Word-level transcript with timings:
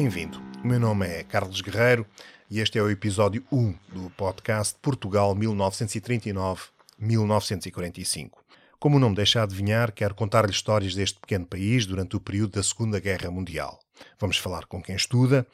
Bem-vindo. 0.00 0.40
O 0.62 0.68
meu 0.68 0.78
nome 0.78 1.08
é 1.08 1.24
Carlos 1.24 1.60
Guerreiro 1.60 2.06
e 2.48 2.60
este 2.60 2.78
é 2.78 2.82
o 2.82 2.88
episódio 2.88 3.44
1 3.50 3.74
do 3.92 4.08
podcast 4.10 4.78
Portugal 4.80 5.34
1939-1945. 5.34 8.30
Como 8.78 9.00
não 9.00 9.10
me 9.10 9.16
deixa 9.16 9.42
adivinhar, 9.42 9.90
quero 9.90 10.14
contar-lhe 10.14 10.52
histórias 10.52 10.94
deste 10.94 11.18
pequeno 11.18 11.46
país 11.46 11.84
durante 11.84 12.14
o 12.14 12.20
período 12.20 12.52
da 12.52 12.62
Segunda 12.62 13.00
Guerra 13.00 13.28
Mundial. 13.28 13.80
Vamos 14.20 14.38
falar 14.38 14.66
com 14.66 14.80
quem 14.80 14.94
estuda 14.94 15.44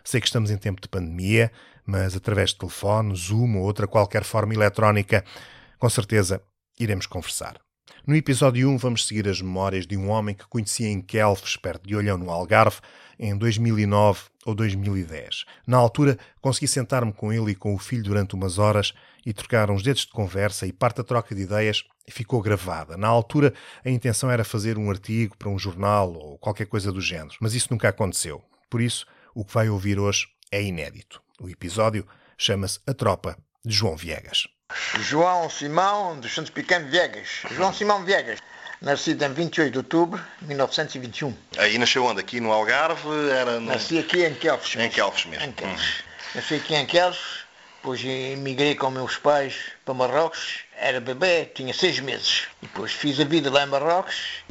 Sei 0.04 0.20
que 0.20 0.26
estamos 0.26 0.50
em 0.50 0.58
tempo 0.58 0.82
de 0.82 0.89
pandemia, 0.89 1.52
mas 1.86 2.16
através 2.16 2.50
de 2.50 2.58
telefone, 2.58 3.16
Zoom 3.16 3.58
ou 3.58 3.64
outra 3.64 3.86
qualquer 3.88 4.23
forma 4.23 4.56
eletrónica, 4.56 5.23
com 5.78 5.89
certeza 5.89 6.42
iremos 6.80 7.06
conversar. 7.06 7.62
No 8.05 8.16
episódio 8.16 8.67
1 8.67 8.77
vamos 8.77 9.05
seguir 9.05 9.27
as 9.27 9.39
memórias 9.41 9.85
de 9.85 9.95
um 9.95 10.09
homem 10.09 10.33
que 10.33 10.47
conhecia 10.47 10.88
em 10.88 10.99
Quelfes, 10.99 11.55
perto 11.55 11.88
de 11.88 11.95
Olhão, 11.95 12.17
no 12.17 12.31
Algarve, 12.31 12.80
em 13.19 13.38
2009 13.38 14.21
ou 14.43 14.55
2010. 14.55 15.45
Na 15.67 15.77
altura, 15.77 16.17
consegui 16.41 16.67
sentar-me 16.67 17.13
com 17.13 17.31
ele 17.31 17.52
e 17.52 17.55
com 17.55 17.75
o 17.75 17.77
filho 17.77 18.02
durante 18.02 18.33
umas 18.33 18.58
horas 18.58 18.91
e 19.23 19.31
trocar 19.31 19.69
uns 19.69 19.83
dedos 19.83 20.02
de 20.02 20.11
conversa 20.11 20.66
e 20.66 20.73
parte 20.73 20.97
da 20.97 21.03
troca 21.03 21.35
de 21.35 21.43
ideias 21.43 21.83
ficou 22.09 22.41
gravada. 22.41 22.97
Na 22.97 23.08
altura, 23.08 23.53
a 23.85 23.89
intenção 23.89 24.31
era 24.31 24.43
fazer 24.43 24.80
um 24.80 24.89
artigo 24.89 25.38
para 25.38 25.49
um 25.49 25.59
jornal 25.59 26.11
ou 26.11 26.39
qualquer 26.39 26.65
coisa 26.65 26.91
do 26.91 26.99
género, 27.02 27.36
mas 27.39 27.53
isso 27.53 27.67
nunca 27.69 27.89
aconteceu. 27.89 28.43
Por 28.67 28.81
isso, 28.81 29.05
o 29.36 29.45
que 29.45 29.53
vai 29.53 29.69
ouvir 29.69 29.99
hoje 29.99 30.27
é 30.52 30.61
inédito. 30.61 31.21
O 31.39 31.47
episódio 31.47 32.05
chama-se 32.36 32.80
A 32.88 32.93
Tropa 32.95 33.38
de 33.63 33.73
João 33.73 33.95
Viegas. 33.95 34.47
João 35.00 35.50
Simão 35.50 36.19
dos 36.19 36.33
Santos 36.33 36.52
Pequenos 36.52 36.89
Viegas. 36.89 37.27
João 37.52 37.73
Simão 37.73 38.03
Viegas. 38.03 38.39
Nascido 38.81 39.23
em 39.23 39.33
28 39.33 39.72
de 39.72 39.77
outubro 39.77 40.19
de 40.41 40.47
1921. 40.47 41.36
Aí 41.58 41.77
nasceu 41.77 42.03
onde? 42.03 42.19
Aqui 42.19 42.39
no 42.39 42.52
Algarve? 42.52 43.08
Era 43.30 43.59
no... 43.59 43.67
Nasci 43.67 43.99
aqui 43.99 44.25
em 44.25 44.33
Quelfes. 44.33 44.75
Em 44.75 44.89
Quelfes 44.89 45.25
mesmo. 45.25 45.45
Em. 45.45 45.49
Hum. 45.49 45.75
Nasci 46.33 46.55
aqui 46.55 46.73
em 46.73 46.86
Quelfes, 46.86 47.45
depois 47.75 48.03
emigrei 48.03 48.73
com 48.73 48.89
meus 48.89 49.17
pais 49.17 49.55
para 49.86 49.94
Marrocos. 49.94 50.61
Era 50.76 50.99
bebê, 50.99 51.45
tinha 51.45 51.73
seis 51.73 51.99
meses. 51.99 52.48
Depois 52.61 52.92
fiz 52.92 53.20
a 53.20 53.23
vida 53.23 53.52
lá 53.52 53.64
em 53.64 53.67
Marrocos. 53.67 54.43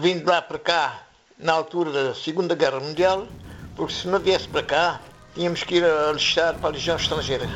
Vim 0.00 0.20
de 0.20 0.24
lá 0.24 0.40
para 0.40 0.58
cá 0.58 1.02
na 1.38 1.52
altura 1.52 1.92
da 1.92 2.14
Segunda 2.14 2.54
Guerra 2.54 2.80
Mundial, 2.80 3.28
porque 3.76 3.92
se 3.92 4.08
não 4.08 4.18
viesse 4.18 4.48
para 4.48 4.62
cá, 4.62 5.00
tínhamos 5.34 5.62
que 5.62 5.76
ir 5.76 5.84
alistar 5.84 6.54
para 6.54 6.70
a 6.70 6.72
Legião 6.72 6.96
Estrangeira. 6.96 7.48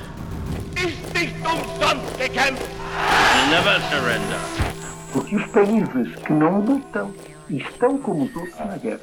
Never 3.51 3.81
surrender. 3.89 4.39
Porque 5.13 5.37
os 5.37 5.47
países 5.47 6.17
que 6.17 6.33
não 6.33 6.61
lutam 6.61 7.15
estão 7.49 7.99
como 7.99 8.25
os 8.25 8.35
outros 8.35 8.59
na 8.59 8.77
guerra. 8.79 9.01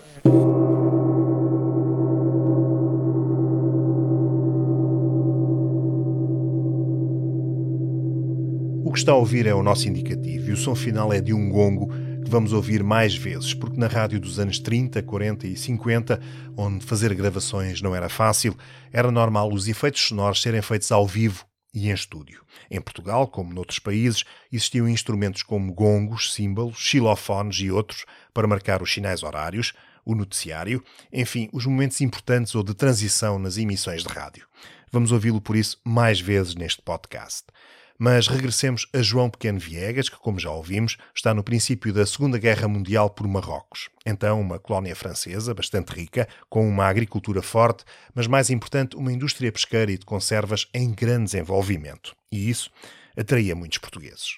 O 8.83 8.91
que 8.91 8.99
está 8.99 9.13
a 9.13 9.15
ouvir 9.15 9.47
é 9.47 9.53
o 9.53 9.63
nosso 9.63 9.87
indicativo 9.87 10.49
e 10.49 10.51
o 10.51 10.57
som 10.57 10.75
final 10.75 11.13
é 11.13 11.21
de 11.21 11.33
um 11.33 11.49
gongo 11.49 11.87
que 12.23 12.29
vamos 12.29 12.51
ouvir 12.51 12.83
mais 12.83 13.15
vezes, 13.15 13.53
porque 13.53 13.79
na 13.79 13.87
rádio 13.87 14.19
dos 14.19 14.37
anos 14.37 14.59
30, 14.59 15.01
40 15.03 15.47
e 15.47 15.55
50, 15.55 16.19
onde 16.57 16.85
fazer 16.85 17.13
gravações 17.13 17.81
não 17.81 17.95
era 17.95 18.09
fácil, 18.09 18.53
era 18.91 19.09
normal 19.09 19.53
os 19.53 19.67
efeitos 19.69 20.01
sonoros 20.01 20.41
serem 20.41 20.61
feitos 20.61 20.91
ao 20.91 21.07
vivo 21.07 21.48
e 21.73 21.89
em 21.89 21.93
estúdio. 21.93 22.43
Em 22.69 22.81
Portugal, 22.81 23.27
como 23.27 23.53
noutros 23.53 23.79
países, 23.79 24.23
existiam 24.51 24.87
instrumentos 24.87 25.43
como 25.43 25.73
gongos, 25.73 26.33
símbolos, 26.33 26.77
xilofones 26.77 27.57
e 27.57 27.71
outros 27.71 28.05
para 28.33 28.47
marcar 28.47 28.81
os 28.81 28.91
sinais 28.91 29.23
horários, 29.23 29.73
o 30.05 30.15
noticiário, 30.15 30.83
enfim, 31.11 31.49
os 31.53 31.65
momentos 31.65 32.01
importantes 32.01 32.55
ou 32.55 32.63
de 32.63 32.73
transição 32.73 33.37
nas 33.37 33.57
emissões 33.57 34.03
de 34.03 34.09
rádio. 34.09 34.47
Vamos 34.91 35.11
ouvi-lo 35.11 35.39
por 35.39 35.55
isso 35.55 35.79
mais 35.83 36.19
vezes 36.19 36.55
neste 36.55 36.81
podcast. 36.81 37.43
Mas 38.01 38.29
regressemos 38.29 38.87
a 38.93 39.01
João 39.01 39.29
Pequeno 39.29 39.59
Viegas, 39.59 40.07
que, 40.07 40.17
como 40.17 40.39
já 40.39 40.49
ouvimos, 40.49 40.95
está 41.13 41.33
no 41.33 41.43
princípio 41.43 41.91
da 41.91 42.05
Segunda 42.05 42.37
Guerra 42.37 42.65
Mundial 42.65 43.09
por 43.09 43.27
Marrocos. 43.27 43.89
Então, 44.05 44.39
uma 44.39 44.57
colónia 44.57 44.95
francesa 44.95 45.53
bastante 45.53 45.89
rica, 45.89 46.25
com 46.49 46.65
uma 46.65 46.85
agricultura 46.85 47.41
forte, 47.41 47.83
mas 48.15 48.25
mais 48.25 48.49
importante, 48.49 48.95
uma 48.95 49.11
indústria 49.11 49.51
pesqueira 49.51 49.91
e 49.91 49.97
de 49.97 50.05
conservas 50.05 50.65
em 50.73 50.93
grande 50.93 51.25
desenvolvimento. 51.25 52.15
E 52.31 52.49
isso 52.49 52.71
atraía 53.17 53.53
muitos 53.53 53.79
portugueses. 53.79 54.37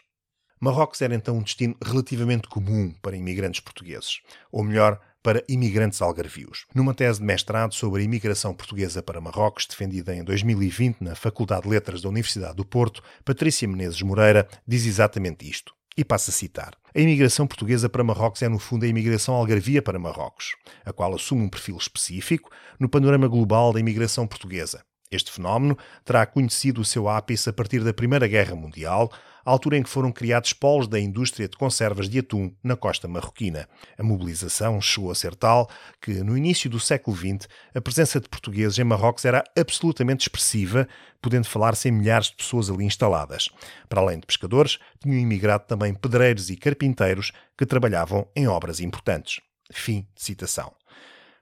Marrocos 0.59 0.99
era 0.99 1.13
então 1.13 1.37
um 1.37 1.43
destino 1.43 1.75
relativamente 1.83 2.47
comum 2.47 2.91
para 2.99 3.15
imigrantes 3.15 3.59
portugueses, 3.59 4.21
ou 4.51 4.63
melhor, 4.63 4.99
para 5.23 5.43
imigrantes 5.47 6.01
algarvios. 6.01 6.65
Numa 6.73 6.93
tese 6.93 7.19
de 7.19 7.25
mestrado 7.25 7.73
sobre 7.73 8.01
a 8.01 8.05
imigração 8.05 8.53
portuguesa 8.53 9.03
para 9.03 9.21
Marrocos, 9.21 9.65
defendida 9.65 10.15
em 10.15 10.23
2020 10.23 11.01
na 11.01 11.15
Faculdade 11.15 11.63
de 11.63 11.69
Letras 11.69 12.01
da 12.01 12.09
Universidade 12.09 12.55
do 12.55 12.65
Porto, 12.65 13.03
Patrícia 13.23 13.67
Menezes 13.67 14.01
Moreira 14.01 14.47
diz 14.67 14.85
exatamente 14.85 15.49
isto. 15.49 15.73
E 15.97 16.05
passa 16.05 16.31
a 16.31 16.33
citar. 16.33 16.73
A 16.95 16.99
imigração 16.99 17.45
portuguesa 17.45 17.89
para 17.89 18.03
Marrocos 18.03 18.41
é, 18.41 18.47
no 18.47 18.59
fundo, 18.59 18.85
a 18.85 18.87
imigração 18.87 19.35
algarvia 19.35 19.81
para 19.81 19.99
Marrocos, 19.99 20.55
a 20.85 20.93
qual 20.93 21.13
assume 21.13 21.43
um 21.43 21.49
perfil 21.49 21.77
específico 21.77 22.49
no 22.79 22.87
panorama 22.89 23.27
global 23.27 23.73
da 23.73 23.79
imigração 23.79 24.25
portuguesa. 24.25 24.83
Este 25.11 25.29
fenómeno 25.29 25.77
terá 26.05 26.25
conhecido 26.25 26.79
o 26.79 26.85
seu 26.85 27.09
ápice 27.09 27.49
a 27.49 27.53
partir 27.53 27.83
da 27.83 27.93
Primeira 27.93 28.27
Guerra 28.27 28.55
Mundial, 28.55 29.11
altura 29.49 29.77
em 29.77 29.83
que 29.83 29.89
foram 29.89 30.11
criados 30.11 30.53
polos 30.53 30.87
da 30.87 30.99
indústria 30.99 31.47
de 31.47 31.57
conservas 31.57 32.07
de 32.07 32.19
atum 32.19 32.53
na 32.63 32.75
costa 32.75 33.07
marroquina. 33.07 33.67
A 33.97 34.03
mobilização 34.03 34.79
chegou 34.79 35.09
a 35.11 35.15
ser 35.15 35.35
tal 35.35 35.69
que, 36.01 36.23
no 36.23 36.37
início 36.37 36.69
do 36.69 36.79
século 36.79 37.15
XX, 37.15 37.47
a 37.73 37.81
presença 37.81 38.19
de 38.19 38.29
portugueses 38.29 38.77
em 38.77 38.83
Marrocos 38.83 39.25
era 39.25 39.43
absolutamente 39.57 40.21
expressiva, 40.21 40.87
podendo 41.21 41.47
falar-se 41.47 41.89
em 41.89 41.91
milhares 41.91 42.27
de 42.27 42.35
pessoas 42.35 42.69
ali 42.69 42.85
instaladas. 42.85 43.49
Para 43.89 44.01
além 44.01 44.19
de 44.19 44.25
pescadores, 44.25 44.77
tinham 44.99 45.17
imigrado 45.17 45.65
também 45.65 45.93
pedreiros 45.93 46.49
e 46.49 46.55
carpinteiros 46.55 47.31
que 47.57 47.65
trabalhavam 47.65 48.27
em 48.35 48.47
obras 48.47 48.79
importantes. 48.79 49.41
Fim 49.71 50.07
de 50.15 50.23
citação. 50.23 50.73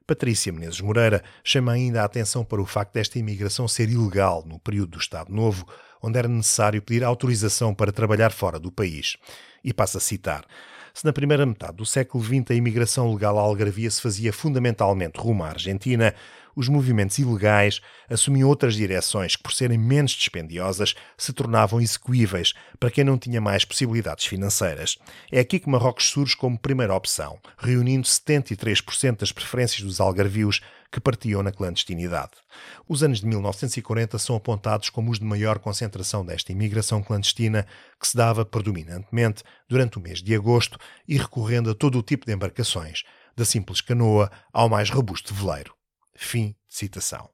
Patrícia 0.09 0.52
Menezes 0.52 0.81
Moreira 0.81 1.23
chama 1.43 1.72
ainda 1.72 2.02
a 2.02 2.05
atenção 2.05 2.43
para 2.43 2.59
o 2.59 2.66
facto 2.66 2.93
desta 2.93 3.19
imigração 3.19 3.67
ser 3.67 3.90
ilegal 3.91 4.43
no 4.43 4.59
período 4.59 4.93
do 4.93 4.97
Estado 4.97 5.31
Novo, 5.31 5.67
onde 6.01 6.17
era 6.17 6.28
necessário 6.28 6.81
pedir 6.81 7.03
autorização 7.03 7.73
para 7.73 7.91
trabalhar 7.91 8.31
fora 8.31 8.59
do 8.59 8.72
país. 8.72 9.17
E 9.63 9.73
passa 9.73 9.97
a 9.97 10.01
citar. 10.01 10.46
Se 10.93 11.05
na 11.05 11.13
primeira 11.13 11.46
metade 11.46 11.78
do 11.78 11.85
século 11.85 12.23
XX 12.23 12.51
a 12.51 12.53
imigração 12.53 13.11
legal 13.13 13.37
à 13.37 13.41
Algarvia 13.41 13.90
se 13.90 14.01
fazia 14.01 14.34
fundamentalmente 14.34 15.19
rumo 15.19 15.43
à 15.43 15.49
Argentina, 15.49 16.13
os 16.59 16.67
movimentos 16.67 17.17
ilegais 17.17 17.79
assumiam 18.09 18.50
outras 18.50 18.76
direções 18.76 19.38
que, 19.38 19.44
por 19.44 19.53
serem 19.53 19.78
menos 19.78 20.11
dispendiosas, 20.11 20.94
se 21.17 21.32
tornavam 21.32 21.79
execuíveis 21.79 22.53
para 22.78 22.91
quem 22.91 23.06
não 23.06 23.17
tinha 23.17 23.40
mais 23.40 23.64
possibilidades 23.64 24.26
financeiras. 24.26 24.97
É 25.32 25.40
aqui 25.40 25.58
que 25.58 25.70
Marrocos 25.70 26.09
surge 26.09 26.35
como 26.35 26.59
primeira 26.59 26.94
opção, 26.94 27.40
reunindo 27.58 28.06
73% 28.06 29.20
das 29.20 29.32
preferências 29.32 29.82
dos 29.82 30.02
algarvios 30.02 30.59
que 30.91 31.00
partiam 31.00 31.41
na 31.41 31.53
clandestinidade. 31.53 32.34
Os 32.90 33.03
anos 33.03 33.22
de 33.22 33.28
1940 33.28 34.20
são 34.20 34.35
apontados 34.35 34.90
como 34.90 35.12
os 35.12 35.20
de 35.20 35.23
maior 35.23 35.59
concentração 35.59 36.26
desta 36.26 36.52
imigração 36.52 37.02
clandestina, 37.02 37.66
que 37.97 38.05
se 38.05 38.17
dava 38.17 38.44
predominantemente 38.44 39.44
durante 39.70 39.97
o 39.97 40.02
mês 40.02 40.22
de 40.22 40.35
agosto 40.35 40.78
e 41.08 41.17
recorrendo 41.17 41.70
a 41.70 41.73
todo 41.73 41.97
o 41.97 42.03
tipo 42.03 42.26
de 42.26 42.34
embarcações, 42.34 43.03
da 43.34 43.46
simples 43.46 43.79
canoa 43.79 44.29
ao 44.52 44.67
mais 44.67 44.90
robusto 44.90 45.34
veleiro. 45.34 45.78
Fim 46.21 46.49
de 46.49 46.75
citação. 46.75 47.29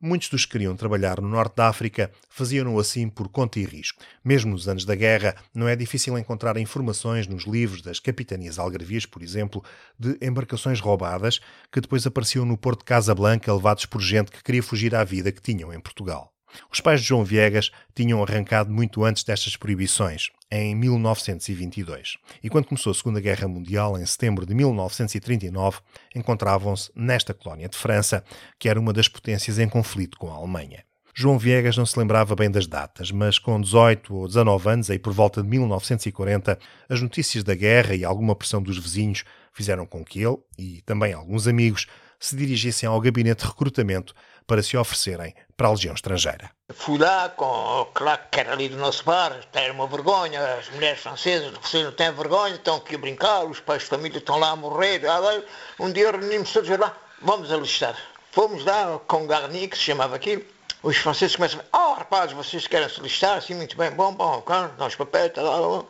Muitos 0.00 0.28
dos 0.28 0.44
que 0.44 0.50
queriam 0.50 0.74
trabalhar 0.74 1.20
no 1.20 1.28
norte 1.28 1.54
da 1.54 1.68
África 1.68 2.10
faziam-no 2.28 2.76
assim 2.80 3.08
por 3.08 3.28
conta 3.28 3.60
e 3.60 3.64
risco. 3.64 4.02
Mesmo 4.24 4.50
nos 4.50 4.68
anos 4.68 4.84
da 4.84 4.96
guerra, 4.96 5.36
não 5.54 5.68
é 5.68 5.76
difícil 5.76 6.18
encontrar 6.18 6.56
informações 6.56 7.28
nos 7.28 7.44
livros 7.44 7.80
das 7.80 8.00
capitanias 8.00 8.58
algarvias, 8.58 9.06
por 9.06 9.22
exemplo, 9.22 9.62
de 9.96 10.18
embarcações 10.20 10.80
roubadas 10.80 11.38
que 11.70 11.80
depois 11.80 12.04
apareciam 12.04 12.44
no 12.44 12.58
porto 12.58 12.80
de 12.80 12.86
Casablanca 12.86 13.54
levados 13.54 13.86
por 13.86 14.00
gente 14.00 14.32
que 14.32 14.42
queria 14.42 14.64
fugir 14.64 14.96
à 14.96 15.04
vida 15.04 15.30
que 15.30 15.40
tinham 15.40 15.72
em 15.72 15.78
Portugal. 15.78 16.34
Os 16.70 16.80
pais 16.80 17.00
de 17.00 17.08
João 17.08 17.24
Viegas 17.24 17.70
tinham 17.94 18.22
arrancado 18.22 18.72
muito 18.72 19.04
antes 19.04 19.24
destas 19.24 19.56
proibições, 19.56 20.30
em 20.50 20.74
1922. 20.74 22.18
E 22.42 22.50
quando 22.50 22.66
começou 22.66 22.90
a 22.90 22.94
Segunda 22.94 23.20
Guerra 23.20 23.48
Mundial, 23.48 23.98
em 23.98 24.04
setembro 24.04 24.44
de 24.44 24.54
1939, 24.54 25.80
encontravam-se 26.14 26.90
nesta 26.94 27.32
colónia 27.32 27.68
de 27.68 27.76
França, 27.76 28.22
que 28.58 28.68
era 28.68 28.78
uma 28.78 28.92
das 28.92 29.08
potências 29.08 29.58
em 29.58 29.68
conflito 29.68 30.18
com 30.18 30.30
a 30.30 30.34
Alemanha. 30.34 30.84
João 31.14 31.38
Viegas 31.38 31.76
não 31.76 31.84
se 31.84 31.98
lembrava 31.98 32.34
bem 32.34 32.50
das 32.50 32.66
datas, 32.66 33.10
mas 33.10 33.38
com 33.38 33.60
18 33.60 34.14
ou 34.14 34.26
19 34.26 34.70
anos, 34.70 34.90
aí 34.90 34.98
por 34.98 35.12
volta 35.12 35.42
de 35.42 35.48
1940, 35.48 36.58
as 36.88 37.02
notícias 37.02 37.44
da 37.44 37.54
guerra 37.54 37.94
e 37.94 38.02
alguma 38.02 38.34
pressão 38.34 38.62
dos 38.62 38.78
vizinhos 38.78 39.22
fizeram 39.52 39.84
com 39.84 40.02
que 40.02 40.22
ele, 40.22 40.38
e 40.58 40.80
também 40.82 41.12
alguns 41.12 41.46
amigos, 41.46 41.86
se 42.18 42.34
dirigissem 42.34 42.88
ao 42.88 43.00
gabinete 43.00 43.42
de 43.42 43.48
recrutamento 43.48 44.14
para 44.46 44.62
se 44.62 44.76
oferecerem 44.76 45.34
para 45.56 45.68
a 45.68 45.70
Legião 45.72 45.94
Estrangeira. 45.94 46.50
Fui 46.72 46.98
lá 46.98 47.28
com 47.28 47.44
o 47.44 47.86
claque 47.86 48.28
que 48.30 48.40
era 48.40 48.52
ali 48.52 48.68
do 48.68 48.76
nosso 48.76 49.04
bar, 49.04 49.38
era 49.52 49.72
uma 49.72 49.86
vergonha, 49.86 50.40
as 50.54 50.68
mulheres 50.70 51.00
francesas, 51.00 51.52
vocês 51.62 51.84
não 51.84 51.92
têm 51.92 52.12
vergonha, 52.12 52.54
estão 52.54 52.76
aqui 52.76 52.94
a 52.94 52.98
brincar, 52.98 53.44
os 53.44 53.60
pais 53.60 53.82
de 53.82 53.88
família 53.88 54.18
estão 54.18 54.38
lá 54.38 54.50
a 54.50 54.56
morrer. 54.56 55.06
Ah, 55.06 55.42
um 55.78 55.92
dia 55.92 56.10
reunimos 56.10 56.52
todos 56.52 56.68
lá, 56.78 56.96
vamos 57.20 57.52
alistar. 57.52 57.96
Fomos 58.32 58.64
lá 58.64 58.98
com 59.06 59.26
Garni, 59.26 59.68
que 59.68 59.76
se 59.76 59.84
chamava 59.84 60.16
aqui, 60.16 60.46
os 60.82 60.96
franceses 60.96 61.36
começam 61.36 61.60
a 61.70 61.90
oh 61.90 61.94
rapazes, 61.94 62.34
vocês 62.34 62.66
querem 62.66 62.88
se 62.88 62.98
alistar, 62.98 63.38
assim, 63.38 63.54
muito 63.54 63.76
bem, 63.76 63.90
bom, 63.90 64.12
bom, 64.12 64.42
dá 64.76 64.86
os 64.86 64.96
papéis, 64.96 65.32
tá 65.32 65.42
lá, 65.42 65.84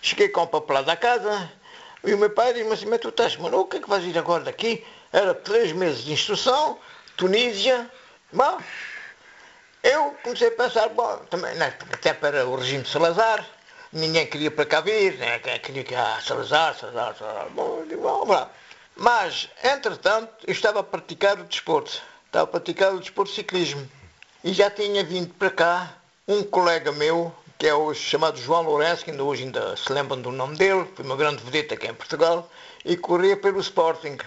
Cheguei 0.00 0.28
com 0.30 0.42
o 0.42 0.46
papel 0.46 0.84
da 0.84 0.96
casa, 0.96 1.50
e 2.04 2.14
o 2.14 2.18
meu 2.18 2.30
pai 2.30 2.54
disse-me 2.54 2.72
assim, 2.72 2.86
mas 2.86 3.00
tu 3.00 3.08
estás 3.10 3.36
maluco, 3.36 3.62
o 3.62 3.66
que 3.66 3.76
é 3.76 3.80
que 3.80 3.88
vais 3.88 4.04
ir 4.04 4.16
agora 4.16 4.44
daqui? 4.44 4.86
Era 5.12 5.34
três 5.34 5.72
meses 5.72 6.04
de 6.04 6.12
instrução, 6.12 6.78
Tunísia, 7.16 7.90
Bom, 8.30 8.58
eu 9.82 10.14
comecei 10.22 10.48
a 10.48 10.50
pensar, 10.50 10.90
bom, 10.90 11.16
também, 11.30 11.54
né, 11.54 11.74
até 11.90 12.12
para 12.12 12.46
o 12.46 12.56
regime 12.56 12.82
de 12.82 12.90
Salazar, 12.90 13.42
ninguém 13.90 14.26
queria 14.26 14.50
para 14.50 14.66
cá 14.66 14.82
vir, 14.82 15.16
né, 15.16 15.38
queria 15.38 15.82
que, 15.82 15.94
ah, 15.94 16.20
Salazar, 16.22 16.76
Salazar, 16.76 17.16
Salazar, 17.16 17.48
bom, 17.52 17.86
digo, 17.88 18.02
vamos 18.02 18.28
lá. 18.28 18.50
Mas, 18.94 19.48
entretanto, 19.64 20.44
eu 20.46 20.52
estava 20.52 20.80
a 20.80 20.82
praticar 20.82 21.40
o 21.40 21.44
desporto, 21.44 22.02
estava 22.26 22.44
a 22.44 22.46
praticar 22.46 22.92
o 22.92 23.00
desporto 23.00 23.30
de 23.30 23.36
ciclismo, 23.36 23.88
e 24.44 24.52
já 24.52 24.70
tinha 24.70 25.02
vindo 25.02 25.32
para 25.32 25.50
cá 25.50 25.94
um 26.26 26.44
colega 26.44 26.92
meu, 26.92 27.34
que 27.58 27.66
é 27.66 27.72
o 27.72 27.94
chamado 27.94 28.38
João 28.38 28.62
Lourenço, 28.62 29.06
que 29.06 29.10
ainda 29.10 29.24
hoje 29.24 29.44
ainda 29.44 29.74
se 29.74 29.90
lembram 29.90 30.20
do 30.20 30.30
nome 30.30 30.54
dele, 30.58 30.86
foi 30.94 31.02
uma 31.02 31.16
grande 31.16 31.42
vedeta 31.42 31.76
aqui 31.76 31.86
em 31.86 31.94
Portugal, 31.94 32.46
e 32.84 32.94
corria 32.94 33.38
pelo 33.38 33.58
Sporting. 33.58 34.18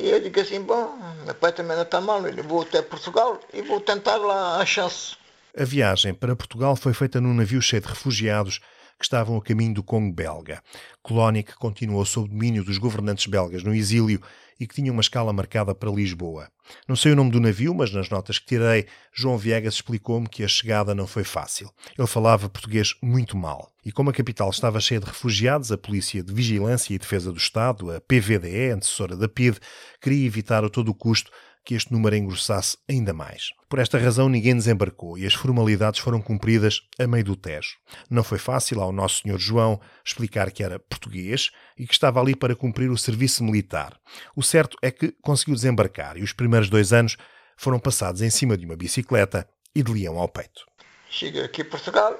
E 0.00 0.08
eu 0.08 0.18
digo 0.18 0.40
assim, 0.40 0.62
bom, 0.62 0.96
meu 1.26 1.34
pai 1.34 1.52
também 1.52 1.76
não 1.76 1.82
está 1.82 2.00
mal, 2.00 2.26
eu 2.26 2.42
vou 2.44 2.62
até 2.62 2.80
Portugal 2.80 3.38
e 3.52 3.60
vou 3.60 3.78
tentar 3.80 4.16
lá 4.16 4.56
a 4.56 4.64
chance. 4.64 5.14
A 5.54 5.62
viagem 5.62 6.14
para 6.14 6.34
Portugal 6.34 6.74
foi 6.74 6.94
feita 6.94 7.20
num 7.20 7.34
navio 7.34 7.60
cheio 7.60 7.82
de 7.82 7.88
refugiados 7.88 8.60
que 8.98 9.04
estavam 9.04 9.36
a 9.36 9.42
caminho 9.42 9.74
do 9.74 9.82
Congo 9.82 10.10
belga, 10.10 10.62
colónia 11.02 11.42
que 11.42 11.54
continuou 11.54 12.06
sob 12.06 12.30
domínio 12.30 12.64
dos 12.64 12.78
governantes 12.78 13.26
belgas 13.26 13.62
no 13.62 13.74
exílio 13.74 14.22
e 14.60 14.66
que 14.66 14.74
tinha 14.74 14.92
uma 14.92 15.00
escala 15.00 15.32
marcada 15.32 15.74
para 15.74 15.90
Lisboa. 15.90 16.48
Não 16.86 16.94
sei 16.94 17.12
o 17.12 17.16
nome 17.16 17.30
do 17.30 17.40
navio, 17.40 17.74
mas 17.74 17.90
nas 17.92 18.10
notas 18.10 18.38
que 18.38 18.46
tirei, 18.46 18.86
João 19.12 19.38
Viegas 19.38 19.74
explicou-me 19.74 20.28
que 20.28 20.44
a 20.44 20.48
chegada 20.48 20.94
não 20.94 21.06
foi 21.06 21.24
fácil. 21.24 21.72
Ele 21.98 22.06
falava 22.06 22.48
português 22.48 22.94
muito 23.02 23.36
mal. 23.36 23.72
E 23.84 23.90
como 23.90 24.10
a 24.10 24.12
capital 24.12 24.50
estava 24.50 24.78
cheia 24.78 25.00
de 25.00 25.06
refugiados, 25.06 25.72
a 25.72 25.78
Polícia 25.78 26.22
de 26.22 26.32
Vigilância 26.32 26.94
e 26.94 26.98
Defesa 26.98 27.32
do 27.32 27.38
Estado, 27.38 27.90
a 27.90 28.00
PVDE, 28.00 28.70
antecessora 28.70 29.16
da 29.16 29.28
PID, 29.28 29.58
queria 30.00 30.26
evitar 30.26 30.62
a 30.62 30.68
todo 30.68 30.90
o 30.90 30.94
custo 30.94 31.30
que 31.64 31.74
este 31.74 31.92
número 31.92 32.16
engrossasse 32.16 32.76
ainda 32.88 33.12
mais. 33.12 33.50
Por 33.68 33.78
esta 33.78 33.98
razão, 33.98 34.28
ninguém 34.28 34.56
desembarcou 34.56 35.16
e 35.16 35.26
as 35.26 35.34
formalidades 35.34 36.00
foram 36.00 36.20
cumpridas 36.20 36.82
a 36.98 37.06
meio 37.06 37.24
do 37.24 37.36
Tejo. 37.36 37.76
Não 38.08 38.24
foi 38.24 38.38
fácil 38.38 38.80
ao 38.80 38.90
Nosso 38.92 39.22
Senhor 39.22 39.38
João 39.38 39.80
explicar 40.04 40.50
que 40.50 40.62
era 40.62 40.78
português 40.78 41.50
e 41.78 41.86
que 41.86 41.92
estava 41.92 42.20
ali 42.20 42.34
para 42.34 42.56
cumprir 42.56 42.90
o 42.90 42.98
serviço 42.98 43.44
militar. 43.44 43.96
O 44.34 44.42
certo 44.50 44.76
é 44.82 44.90
que 44.90 45.12
conseguiu 45.22 45.54
desembarcar 45.54 46.16
e 46.16 46.22
os 46.22 46.32
primeiros 46.32 46.68
dois 46.68 46.92
anos 46.92 47.16
foram 47.56 47.78
passados 47.78 48.20
em 48.20 48.30
cima 48.30 48.56
de 48.56 48.66
uma 48.66 48.76
bicicleta 48.76 49.48
e 49.74 49.82
de 49.82 49.92
leão 49.92 50.18
ao 50.18 50.28
peito. 50.28 50.66
Cheguei 51.08 51.44
aqui 51.44 51.62
a 51.62 51.64
Portugal, 51.64 52.18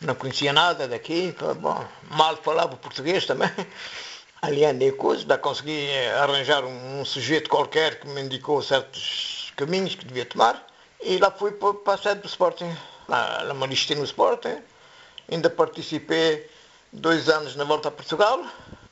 não 0.00 0.14
conhecia 0.14 0.52
nada 0.52 0.88
daqui, 0.88 1.34
bom, 1.60 1.86
mal 2.10 2.36
falava 2.36 2.76
português 2.76 3.24
também 3.26 3.50
ali 4.42 4.64
andei 4.64 4.90
coisas, 4.90 5.24
da 5.24 5.38
consegui 5.38 5.88
arranjar 6.20 6.64
um, 6.64 7.00
um, 7.00 7.04
sujeito 7.04 7.48
qualquer 7.48 8.00
que 8.00 8.08
me 8.08 8.20
indicou 8.20 8.60
certos 8.60 9.52
caminhos 9.56 9.94
que 9.94 10.04
devia 10.04 10.26
tomar 10.26 10.66
e 11.00 11.16
lá 11.18 11.30
fui 11.30 11.52
para 11.52 11.94
a 11.94 11.98
sede 11.98 12.22
do 12.22 12.26
Sporting. 12.26 12.76
Lá, 13.08 13.42
lá 13.42 13.54
me 13.54 13.64
alistei 13.64 13.96
no 13.96 14.04
Sporting, 14.04 14.60
ainda 15.30 15.48
participei 15.48 16.48
dois 16.92 17.28
anos 17.28 17.54
na 17.54 17.64
volta 17.64 17.88
a 17.88 17.92
Portugal 17.92 18.44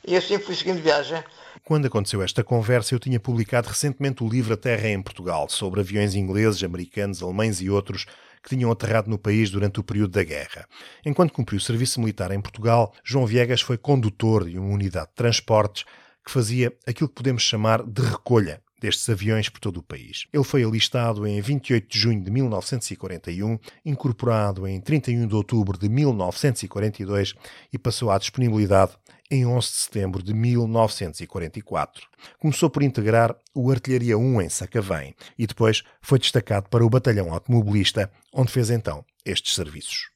e 0.05 0.15
assim 0.15 0.39
fui 0.39 0.55
seguindo 0.55 0.81
viagem. 0.81 1.21
Quando 1.63 1.85
aconteceu 1.85 2.21
esta 2.23 2.43
conversa, 2.43 2.95
eu 2.95 2.99
tinha 2.99 3.19
publicado 3.19 3.69
recentemente 3.69 4.23
o 4.23 4.27
livro 4.27 4.53
A 4.53 4.57
Terra 4.57 4.89
em 4.89 5.01
Portugal, 5.01 5.47
sobre 5.47 5.79
aviões 5.79 6.15
ingleses, 6.15 6.63
americanos, 6.63 7.21
alemães 7.21 7.61
e 7.61 7.69
outros 7.69 8.05
que 8.43 8.49
tinham 8.49 8.71
aterrado 8.71 9.09
no 9.09 9.19
país 9.19 9.51
durante 9.51 9.79
o 9.79 9.83
período 9.83 10.11
da 10.11 10.23
guerra. 10.23 10.67
Enquanto 11.05 11.31
cumpriu 11.31 11.57
o 11.57 11.61
serviço 11.61 11.99
militar 11.99 12.31
em 12.31 12.41
Portugal, 12.41 12.93
João 13.03 13.27
Viegas 13.27 13.61
foi 13.61 13.77
condutor 13.77 14.49
de 14.49 14.57
uma 14.57 14.73
unidade 14.73 15.09
de 15.09 15.15
transportes 15.15 15.85
que 16.25 16.31
fazia 16.31 16.73
aquilo 16.87 17.09
que 17.09 17.15
podemos 17.15 17.43
chamar 17.43 17.83
de 17.83 18.01
recolha 18.01 18.61
destes 18.81 19.07
aviões 19.09 19.47
por 19.47 19.59
todo 19.59 19.77
o 19.77 19.83
país. 19.83 20.25
Ele 20.33 20.43
foi 20.43 20.63
alistado 20.63 21.27
em 21.27 21.39
28 21.39 21.87
de 21.87 21.99
junho 21.99 22.23
de 22.23 22.31
1941, 22.31 23.59
incorporado 23.85 24.67
em 24.67 24.81
31 24.81 25.27
de 25.27 25.35
outubro 25.35 25.77
de 25.77 25.87
1942 25.87 27.35
e 27.71 27.77
passou 27.77 28.09
à 28.09 28.17
disponibilidade 28.17 28.93
em 29.31 29.45
11 29.45 29.67
de 29.67 29.73
setembro 29.73 30.21
de 30.21 30.33
1944. 30.33 32.05
Começou 32.37 32.69
por 32.69 32.83
integrar 32.83 33.33
o 33.55 33.71
Artilharia 33.71 34.17
1 34.17 34.41
em 34.41 34.49
Sacavém 34.49 35.15
e 35.39 35.47
depois 35.47 35.83
foi 36.01 36.19
destacado 36.19 36.67
para 36.67 36.85
o 36.85 36.89
Batalhão 36.89 37.33
Automobilista, 37.33 38.11
onde 38.33 38.51
fez 38.51 38.69
então 38.69 39.05
estes 39.25 39.55
serviços. 39.55 40.11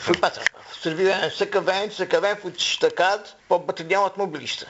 Fui 0.00 0.16
para 0.16 0.40
servi 0.80 1.10
em 1.10 1.30
Sacavém, 1.30 1.88
de 1.88 1.94
Sacavém 1.94 2.36
fui 2.36 2.52
destacado 2.52 3.28
para 3.48 3.56
o 3.56 3.60
Batalhão 3.60 4.04
Automobilista. 4.04 4.66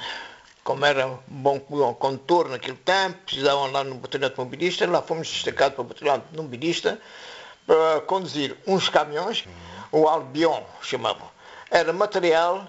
Como 0.65 0.85
era 0.85 1.07
um 1.07 1.19
bom 1.29 1.61
condutor 1.61 2.49
naquele 2.49 2.79
tempo, 2.79 3.19
precisavam 3.27 3.71
lá 3.71 3.85
no 3.85 3.97
Batalhão 3.97 4.29
Automobilista, 4.29 4.87
lá 4.87 5.03
fomos 5.03 5.29
destacados 5.29 5.75
para 5.75 5.83
o 5.83 5.85
Batalhão 5.85 6.15
Automobilista 6.15 6.99
para 7.67 8.01
conduzir 8.03 8.57
uns 8.67 8.89
caminhões, 8.89 9.45
o 9.93 10.09
Albion 10.09 10.63
chamavam. 10.81 11.29
Era 11.71 11.93
material 11.93 12.67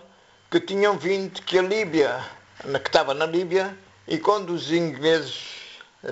que 0.49 0.59
tinham 0.61 0.97
vindo 0.97 1.41
que 1.41 1.59
a 1.59 1.61
Líbia, 1.61 2.23
que 2.61 2.89
estava 2.89 3.13
na 3.13 3.25
Líbia, 3.25 3.77
e 4.07 4.17
quando 4.17 4.51
os 4.51 4.71
ingleses 4.71 5.43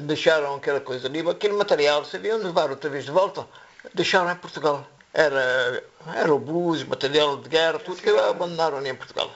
deixaram 0.01 0.56
aquela 0.56 0.82
coisa 0.82 1.08
ali, 1.08 1.27
aquele 1.30 1.54
material, 1.54 2.04
sabiam 2.04 2.38
levar 2.38 2.70
outra 2.70 2.89
vez 2.89 3.06
de 3.06 3.12
volta, 3.12 3.48
deixaram 3.94 4.30
em 4.30 4.36
Portugal. 4.36 4.86
Era, 5.13 5.82
era 6.13 6.34
obus, 6.34 6.84
material 6.84 7.38
de 7.38 7.48
guerra, 7.48 7.80
tudo 7.80 8.01
que 8.01 8.10
abandonaram 8.10 8.86
em 8.86 8.94
Portugal. 8.94 9.32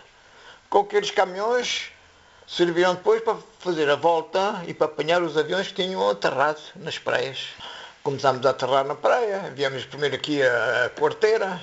Com 0.70 0.79
aqueles 0.79 1.12
caminhões 1.12 1.91
serviram 2.46 2.96
depois 2.96 3.22
para 3.22 3.38
fazer 3.60 3.89
a 3.89 3.96
volta 3.96 4.62
e 4.68 4.74
para 4.74 4.88
apanhar 4.88 5.22
os 5.22 5.38
aviões 5.38 5.70
que 5.70 5.82
tinham 5.82 6.10
aterrado 6.10 6.60
nas 6.75 6.98
praias. 6.98 7.48
Começámos 8.03 8.46
a 8.46 8.50
aterrar 8.50 8.84
na 8.84 8.96
praia, 8.96 9.53
viemos 9.56 9.86
primeiro 9.86 10.15
aqui 10.15 10.41
a 10.44 10.91
Quarteira, 11.00 11.62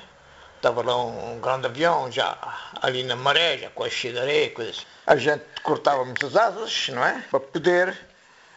Estava 0.57 0.83
lá 0.83 0.97
um, 1.05 1.35
um, 1.37 1.41
grande 1.41 1.67
avião, 1.67 2.11
já 2.11 2.37
ali 2.83 3.03
na 3.03 3.15
maré, 3.15 3.59
já 3.59 3.71
quase 3.71 4.19
areia, 4.19 4.51
coisas. 4.51 4.87
A 5.07 5.17
gente 5.17 5.45
cortávamos 5.63 6.23
as 6.25 6.35
asas, 6.35 6.89
não 6.89 7.05
é? 7.05 7.23
Para 7.31 7.41
poder 7.41 7.99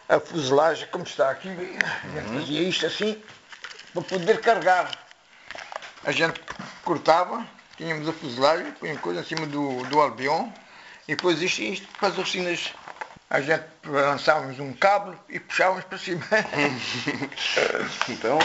a 0.08 0.18
fuselagem, 0.18 0.88
como 0.90 1.04
está 1.04 1.30
aqui, 1.30 1.48
a 1.48 1.52
gente 1.52 2.28
uhum. 2.28 2.40
fazia 2.40 2.62
isto 2.62 2.86
assim, 2.86 3.22
para 3.92 4.02
poder 4.02 4.40
carregar. 4.40 4.90
A 6.04 6.10
gente 6.10 6.40
cortava, 6.84 7.46
tínhamos 7.76 8.08
a 8.08 8.12
fuselagem, 8.12 8.72
punha 8.72 8.96
coisa 8.96 9.20
em 9.20 9.24
cima 9.24 9.46
do, 9.46 9.84
do 9.84 10.00
albion, 10.00 10.48
e 11.06 11.14
depois 11.14 11.40
isto, 11.40 11.62
isto 11.62 11.86
para 11.98 12.08
as 12.08 12.18
oficinas 12.18 12.72
a 13.30 13.40
gente 13.40 13.64
lançávamos 13.86 14.58
um 14.58 14.72
cabo 14.72 15.14
e 15.28 15.38
puxávamos 15.38 15.84
para 15.84 15.98
cima. 15.98 16.20
então, 18.10 18.38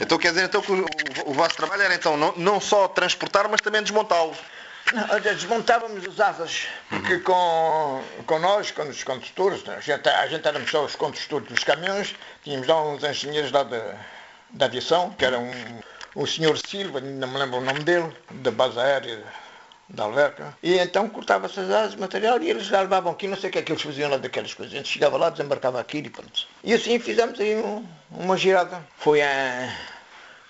então 0.00 0.18
quer 0.18 0.30
dizer 0.30 0.44
então 0.46 0.60
que 0.60 0.72
o, 0.72 0.84
o, 1.26 1.32
vosso 1.32 1.54
trabalho 1.54 1.82
era 1.82 1.94
então 1.94 2.16
não, 2.16 2.34
não 2.36 2.60
só 2.60 2.88
transportar, 2.88 3.48
mas 3.48 3.60
também 3.60 3.80
desmontá-lo. 3.80 4.36
Desmontávamos 5.22 6.06
as 6.06 6.20
asas, 6.20 6.66
porque 6.90 7.18
com, 7.20 8.02
com 8.26 8.38
nós, 8.40 8.70
com 8.72 8.82
os 8.82 9.02
condutores, 9.02 9.66
a 9.68 9.80
gente, 9.80 10.08
a 10.08 10.26
gente 10.26 10.46
éramos 10.46 10.70
só 10.70 10.84
os 10.84 10.94
condutores 10.94 11.48
dos 11.48 11.64
caminhões, 11.64 12.14
tínhamos 12.42 12.66
lá 12.66 12.82
uns 12.82 13.02
engenheiros 13.02 13.50
lá 13.50 13.62
da, 13.62 13.94
da 14.50 14.66
aviação, 14.66 15.10
que 15.12 15.24
era 15.24 15.38
um, 15.38 15.80
um 16.16 16.26
senhor 16.26 16.58
Silva, 16.58 17.00
não 17.00 17.28
me 17.28 17.38
lembro 17.38 17.58
o 17.58 17.64
nome 17.64 17.80
dele, 17.80 18.14
da 18.30 18.50
base 18.50 18.78
aérea 18.78 19.24
da 19.88 20.04
Alverca, 20.04 20.56
e 20.62 20.78
então 20.78 21.08
cortava-se 21.08 21.60
as 21.60 21.70
asas, 21.70 21.94
material, 21.94 22.40
e 22.42 22.50
eles 22.50 22.66
já 22.66 22.80
levavam 22.80 23.12
aqui, 23.12 23.28
não 23.28 23.36
sei 23.36 23.50
o 23.50 23.52
que 23.52 23.58
é 23.58 23.62
que 23.62 23.72
eles 23.72 23.82
faziam 23.82 24.10
lá 24.10 24.16
daquelas 24.16 24.54
coisas. 24.54 24.72
A 24.72 24.76
gente 24.78 24.88
chegava 24.88 25.16
lá, 25.16 25.30
desembarcava 25.30 25.80
aquilo 25.80 26.06
e 26.06 26.10
pronto. 26.10 26.46
E 26.62 26.72
assim 26.72 26.98
fizemos 26.98 27.38
aí 27.38 27.56
um, 27.56 27.84
uma 28.10 28.36
girada. 28.36 28.84
Foi, 28.96 29.20
a, 29.20 29.76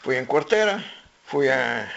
foi 0.03 0.19
em 0.19 0.25
Quarteira, 0.25 0.83
foi 1.25 1.51
a, 1.51 1.89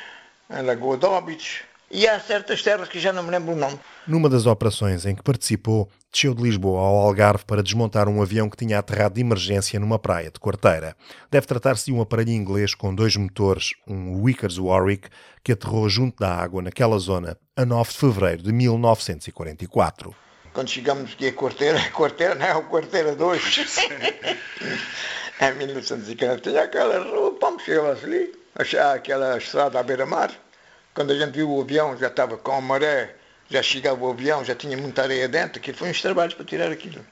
a 0.50 0.62
Lagoa 0.62 0.98
de 0.98 1.06
Óbidos, 1.06 1.62
e 1.92 2.08
há 2.08 2.20
certas 2.20 2.62
terras 2.62 2.90
que 2.90 3.00
já 3.00 3.14
não 3.14 3.24
me 3.24 3.32
lembro 3.32 3.54
o 3.54 3.58
nome. 3.58 3.80
Numa 4.08 4.30
das 4.30 4.46
operações 4.46 5.06
em 5.06 5.14
que 5.14 5.22
participou, 5.22 5.90
desceu 6.10 6.34
de 6.34 6.42
Lisboa 6.42 6.80
ao 6.80 6.96
Algarve 6.96 7.44
para 7.44 7.62
desmontar 7.62 8.08
um 8.08 8.22
avião 8.22 8.50
que 8.50 8.56
tinha 8.56 8.80
aterrado 8.80 9.16
de 9.16 9.20
emergência 9.20 9.78
numa 9.82 10.00
praia 10.00 10.32
de 10.32 10.40
Quarteira. 10.40 10.96
Deve 11.30 11.46
tratar-se 11.46 11.88
de 11.88 11.92
um 11.92 12.00
aparelho 12.00 12.32
inglês 12.32 12.74
com 12.74 12.96
dois 12.96 13.18
motores, 13.18 13.74
um 13.86 14.22
Wickers 14.22 14.58
Warwick, 14.58 15.10
que 15.44 15.52
aterrou 15.52 15.90
junto 15.90 16.20
da 16.20 16.34
água 16.34 16.62
naquela 16.62 16.98
zona 16.98 17.38
a 17.54 17.66
9 17.66 17.92
de 17.92 17.98
fevereiro 17.98 18.44
de 18.44 18.54
1944. 18.54 20.16
Quando 20.54 20.70
chegamos 20.70 21.12
aqui 21.12 21.28
a 21.28 21.34
Quarteira, 21.34 21.78
Quarteira 21.92 22.34
não 22.36 22.46
é 22.46 22.56
o 22.56 22.64
Quarteira 22.64 23.14
2. 23.14 23.58
em 25.42 25.54
1940 25.54 26.50
tinha 26.50 26.64
aquela 26.64 27.04
rua, 27.04 27.34
pum, 27.34 27.60
chegava 27.60 27.92
ali, 27.92 28.34
aquela 28.96 29.38
estrada 29.38 29.78
à 29.78 29.84
beira-mar. 29.84 30.32
Quando 30.94 31.12
a 31.12 31.16
gente 31.16 31.34
viu 31.34 31.52
o 31.52 31.62
avião, 31.62 31.98
já 31.98 32.08
estava 32.08 32.38
com 32.38 32.54
a 32.54 32.62
maré, 32.62 33.17
já 33.50 33.62
chegava 33.62 34.04
o 34.04 34.10
avião, 34.10 34.44
já 34.44 34.56
tinha 34.56 34.78
muita 34.78 35.04
areia 35.04 35.28
dentro, 35.28 35.60
aquilo 35.60 35.78
foi 35.78 35.90
uns 35.90 36.02
trabalhos 36.02 36.34
para 36.34 36.46
tirar 36.46 36.72
aquilo. 36.72 37.06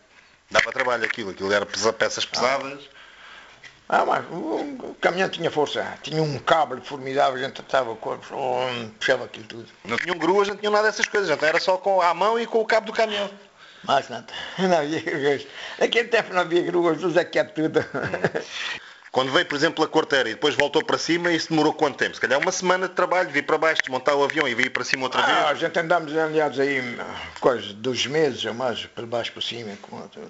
Dava 0.51 0.71
trabalho 0.71 1.05
aquilo, 1.05 1.31
aquilo 1.31 1.51
era 1.51 1.65
peças 1.65 2.25
pesadas. 2.25 2.79
Ah, 3.87 4.03
mas 4.03 4.25
o, 4.31 4.89
o 4.89 4.97
caminhão 4.99 5.29
tinha 5.29 5.51
força, 5.51 5.85
tinha 6.01 6.21
um 6.21 6.39
cabo 6.39 6.81
formidável, 6.81 7.35
a 7.35 7.47
gente 7.47 7.61
estava 7.61 7.91
o 7.91 7.95
corpo, 7.95 8.25
puxava 8.97 9.25
aquilo 9.25 9.45
tudo. 9.45 9.67
Não 9.83 9.97
tinham 9.97 10.17
gruas, 10.17 10.47
não 10.47 10.57
tinham 10.57 10.73
nada 10.73 10.87
dessas 10.87 11.07
coisas, 11.07 11.29
então 11.29 11.47
era 11.47 11.59
só 11.59 11.77
com 11.77 12.01
a 12.01 12.13
mão 12.13 12.39
e 12.39 12.47
com 12.47 12.59
o 12.59 12.65
cabo 12.65 12.87
do 12.87 12.93
caminhão. 12.93 13.29
Mais 13.83 14.09
nada. 14.09 14.33
Não 14.57 14.77
havia 14.79 14.99
gruas. 14.99 15.45
Naquele 15.77 16.09
tempo 16.09 16.33
não 16.33 16.41
havia 16.41 16.63
gruas, 16.63 17.03
usa 17.03 17.23
que 17.23 17.37
é 17.37 17.43
tudo. 17.43 17.85
Quando 19.15 19.31
veio, 19.31 19.45
por 19.45 19.55
exemplo, 19.55 19.81
a 19.81 19.88
quarteira 19.88 20.27
e 20.27 20.34
depois 20.34 20.55
voltou 20.55 20.84
para 20.84 20.98
cima, 20.98 21.31
isso 21.31 21.48
demorou 21.48 21.72
quanto 21.72 21.95
tempo? 21.95 22.15
Se 22.15 22.19
calhar 22.19 22.38
uma 22.38 22.51
semana 22.51 22.89
de 22.89 22.95
trabalho, 22.95 23.29
vir 23.29 23.45
para 23.45 23.57
baixo, 23.57 23.81
desmontar 23.81 24.13
o 24.13 24.25
avião 24.25 24.45
e 24.45 24.53
vir 24.53 24.74
para 24.74 24.84
cima 24.84 25.03
outra 25.03 25.22
ah, 25.22 25.25
vez? 25.25 25.38
A 25.38 25.53
gente 25.53 25.79
andámos 25.79 26.13
aliados 26.13 26.60
aí 26.60 26.81
quase 27.39 27.72
dois 27.75 28.05
meses 28.07 28.43
ou 28.43 28.53
mais, 28.53 28.86
para 28.88 29.05
baixo 29.05 29.31
para 29.31 29.41
cima. 29.41 29.72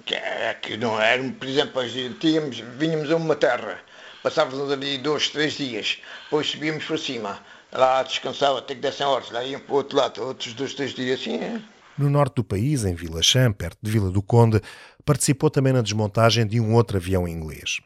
Que 0.04 0.14
é, 0.14 0.56
que 0.62 0.76
não 0.76 1.00
era, 1.00 1.20
por 1.20 1.48
exemplo, 1.48 1.82
tínhamos, 2.20 2.60
vinhamos 2.78 3.10
a 3.10 3.16
uma 3.16 3.34
terra, 3.34 3.80
passávamos 4.22 4.70
ali 4.70 4.98
dois, 4.98 5.30
três 5.30 5.54
dias, 5.54 5.98
depois 6.22 6.48
subíamos 6.48 6.84
para 6.84 6.96
cima, 6.96 7.40
lá 7.72 8.04
descansava 8.04 8.60
até 8.60 8.76
que 8.76 8.80
dessem 8.80 9.04
horas, 9.04 9.32
lá 9.32 9.42
iam 9.42 9.58
para 9.58 9.72
o 9.72 9.76
outro 9.78 9.98
lado, 9.98 10.22
outros 10.22 10.54
dois, 10.54 10.74
três 10.74 10.94
dias, 10.94 11.18
assim. 11.18 11.40
É. 11.40 11.60
No 11.98 12.10
norte 12.10 12.34
do 12.34 12.44
país, 12.44 12.84
em 12.84 12.94
Vila 12.94 13.22
Chã, 13.22 13.50
perto 13.50 13.78
de 13.82 13.90
Vila 13.90 14.10
do 14.10 14.22
Conde, 14.22 14.60
participou 15.06 15.48
também 15.48 15.72
na 15.72 15.80
desmontagem 15.80 16.46
de 16.46 16.60
um 16.60 16.74
outro 16.74 16.98
avião 16.98 17.26
inglês 17.26 17.78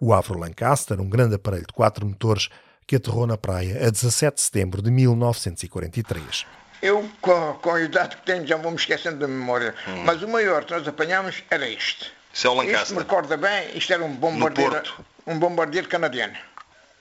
o 0.00 0.12
Avro 0.12 0.38
Lancaster, 0.38 1.00
um 1.00 1.08
grande 1.08 1.34
aparelho 1.34 1.66
de 1.66 1.72
quatro 1.72 2.06
motores 2.06 2.48
que 2.86 2.96
aterrou 2.96 3.26
na 3.26 3.36
praia 3.36 3.86
a 3.86 3.90
17 3.90 4.36
de 4.36 4.40
setembro 4.40 4.80
de 4.80 4.90
1943. 4.90 6.46
Eu, 6.80 7.08
com, 7.20 7.54
com 7.54 7.74
a 7.74 7.80
idade 7.80 8.16
que 8.16 8.22
tenho, 8.24 8.46
já 8.46 8.56
vou 8.56 8.70
me 8.70 8.76
esquecendo 8.76 9.18
da 9.18 9.26
memória, 9.26 9.74
hum. 9.88 10.04
mas 10.04 10.22
o 10.22 10.28
maior 10.28 10.64
que 10.64 10.72
nós 10.72 10.86
apanhámos 10.86 11.42
era 11.50 11.68
este. 11.68 12.12
Isso 12.32 12.46
é 12.46 12.50
o 12.50 12.54
Lancaster. 12.54 12.82
Isto 12.82 12.94
me 12.94 13.00
recorda 13.00 13.36
bem, 13.36 13.76
isto 13.76 13.92
era 13.92 14.04
um 14.04 14.14
bombardeiro, 14.14 14.82
um 15.26 15.38
bombardeiro 15.38 15.88
canadiano. 15.88 16.36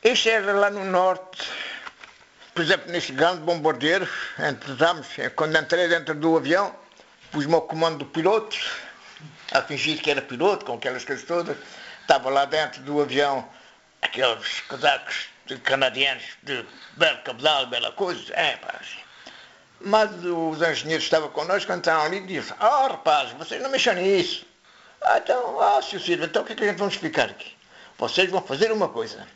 Este 0.04 0.30
era 0.30 0.52
lá 0.54 0.72
no 0.72 0.84
norte, 0.84 1.48
por 2.56 2.64
exemplo, 2.64 2.92
nesse 2.92 3.12
grande 3.12 3.42
bombardeiro, 3.42 4.08
entramos, 4.40 5.08
quando 5.36 5.58
entrei 5.58 5.88
dentro 5.88 6.16
do 6.16 6.38
avião, 6.38 6.74
pus-me 7.32 7.54
ao 7.54 7.62
comando 7.62 8.00
do 8.00 8.06
piloto, 8.06 8.58
a 9.52 9.62
fingir 9.62 10.02
que 10.02 10.12
era 10.12 10.22
piloto, 10.22 10.66
com 10.66 10.74
aquelas 10.74 11.06
coisas 11.06 11.26
todas, 11.26 11.58
Estava 12.08 12.30
lá 12.30 12.46
dentro 12.46 12.82
do 12.84 13.02
avião 13.02 13.46
aqueles 14.02 14.62
casacos 14.62 15.28
de 15.46 15.58
canadianos 15.58 16.24
de 16.42 16.66
belo 16.96 17.18
cabedal, 17.18 17.68
bela 17.68 17.92
coisa. 17.92 18.34
É, 18.34 18.56
pá, 18.56 18.76
assim. 18.80 19.00
Mas 19.82 20.10
os 20.24 20.62
engenheiros 20.62 21.04
que 21.04 21.14
estavam 21.14 21.28
connosco 21.32 21.74
entraram 21.74 22.04
ali 22.04 22.20
e 22.20 22.28
disseram, 22.28 22.56
ah 22.62 22.86
oh, 22.86 22.88
rapaz, 22.94 23.32
vocês 23.32 23.62
não 23.62 23.70
mexam 23.70 23.94
nisso. 23.96 24.46
Ah, 25.02 25.18
então, 25.18 25.60
ah, 25.60 25.82
Sr. 25.82 26.00
Silva, 26.00 26.26
então 26.26 26.44
o 26.44 26.46
que 26.46 26.54
é 26.54 26.56
que 26.56 26.64
a 26.64 26.68
gente 26.68 26.78
vamos 26.78 26.94
explicar 26.94 27.30
aqui? 27.30 27.54
Vocês 27.98 28.32
vão 28.32 28.42
fazer 28.42 28.72
uma 28.72 28.88
coisa. 28.88 29.28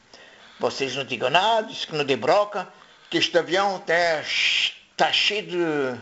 Vocês 0.57 0.95
não 0.95 1.03
digam 1.03 1.29
nada, 1.29 1.69
isso 1.69 1.87
que 1.87 1.95
não 1.95 2.05
dê 2.05 2.15
broca, 2.15 2.69
que 3.09 3.17
este 3.17 3.37
avião 3.37 3.75
está, 3.75 4.21
está 4.21 5.11
cheio 5.11 5.43
de 5.43 6.01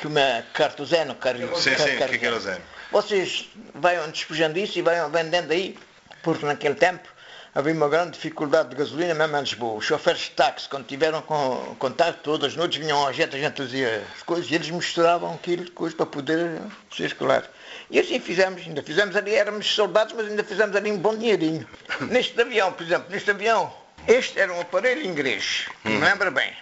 como 0.00 0.18
é, 0.18 0.42
cartuzeno, 0.54 1.14
car, 1.16 1.36
sim, 1.36 1.74
car, 1.74 1.86
sim, 1.86 1.98
car, 1.98 2.18
querosene. 2.18 2.77
Vocês 2.90 3.48
vão 3.74 4.10
despejando 4.10 4.58
isso 4.58 4.78
e 4.78 4.82
vão 4.82 5.10
vendendo 5.10 5.52
aí 5.52 5.76
porque 6.22 6.44
naquele 6.44 6.74
tempo 6.74 7.08
havia 7.54 7.72
uma 7.72 7.88
grande 7.88 8.12
dificuldade 8.12 8.70
de 8.70 8.76
gasolina 8.76 9.14
mesmo 9.14 9.36
em 9.36 9.40
Lisboa. 9.40 9.78
Os 9.78 9.84
choferes 9.84 10.22
de 10.22 10.30
táxi, 10.30 10.68
quando 10.68 10.86
tiveram 10.86 11.22
com, 11.22 11.74
contato, 11.78 12.20
todas 12.22 12.52
as 12.52 12.56
noites 12.56 12.78
vinham 12.78 13.06
a 13.06 13.12
gente, 13.12 13.34
a 13.34 13.38
gente 13.38 13.56
fazia 13.56 14.04
as 14.14 14.22
coisas 14.22 14.50
e 14.50 14.54
eles 14.54 14.70
misturavam 14.70 15.34
aquilo 15.34 15.70
coisas 15.72 15.96
para 15.96 16.06
poder 16.06 16.60
circular. 16.94 17.44
E 17.90 17.98
assim 17.98 18.20
fizemos, 18.20 18.62
ainda 18.66 18.82
fizemos 18.82 19.16
ali, 19.16 19.34
éramos 19.34 19.66
soldados, 19.66 20.14
mas 20.14 20.28
ainda 20.28 20.44
fizemos 20.44 20.76
ali 20.76 20.92
um 20.92 20.98
bom 20.98 21.16
dinheirinho. 21.16 21.66
Neste 22.02 22.40
avião, 22.40 22.72
por 22.72 22.84
exemplo, 22.84 23.10
neste 23.10 23.30
avião, 23.30 23.72
este 24.06 24.38
era 24.38 24.52
um 24.52 24.60
aparelho 24.60 25.02
inglês, 25.04 25.66
hum. 25.84 25.90
me 25.90 25.98
lembra 25.98 26.30
bem. 26.30 26.52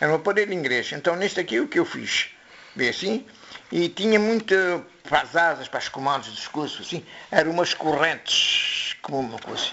Era 0.00 0.12
um 0.12 0.16
aparelho 0.16 0.52
inglês. 0.52 0.92
Então 0.92 1.16
neste 1.16 1.40
aqui 1.40 1.60
o 1.60 1.68
que 1.68 1.78
eu 1.78 1.84
fiz? 1.84 2.28
Vê 2.76 2.88
assim, 2.90 3.26
e 3.70 3.88
tinha 3.88 4.18
muito 4.18 4.54
para 5.02 5.22
as 5.22 5.36
asas, 5.36 5.68
para 5.68 5.80
os 5.80 5.88
comandos 5.88 6.28
dos 6.28 6.48
cursos, 6.48 6.86
assim, 6.86 7.04
eram 7.30 7.50
umas 7.50 7.74
correntes, 7.74 8.96
como 9.02 9.20
uma 9.20 9.38
coisa. 9.38 9.70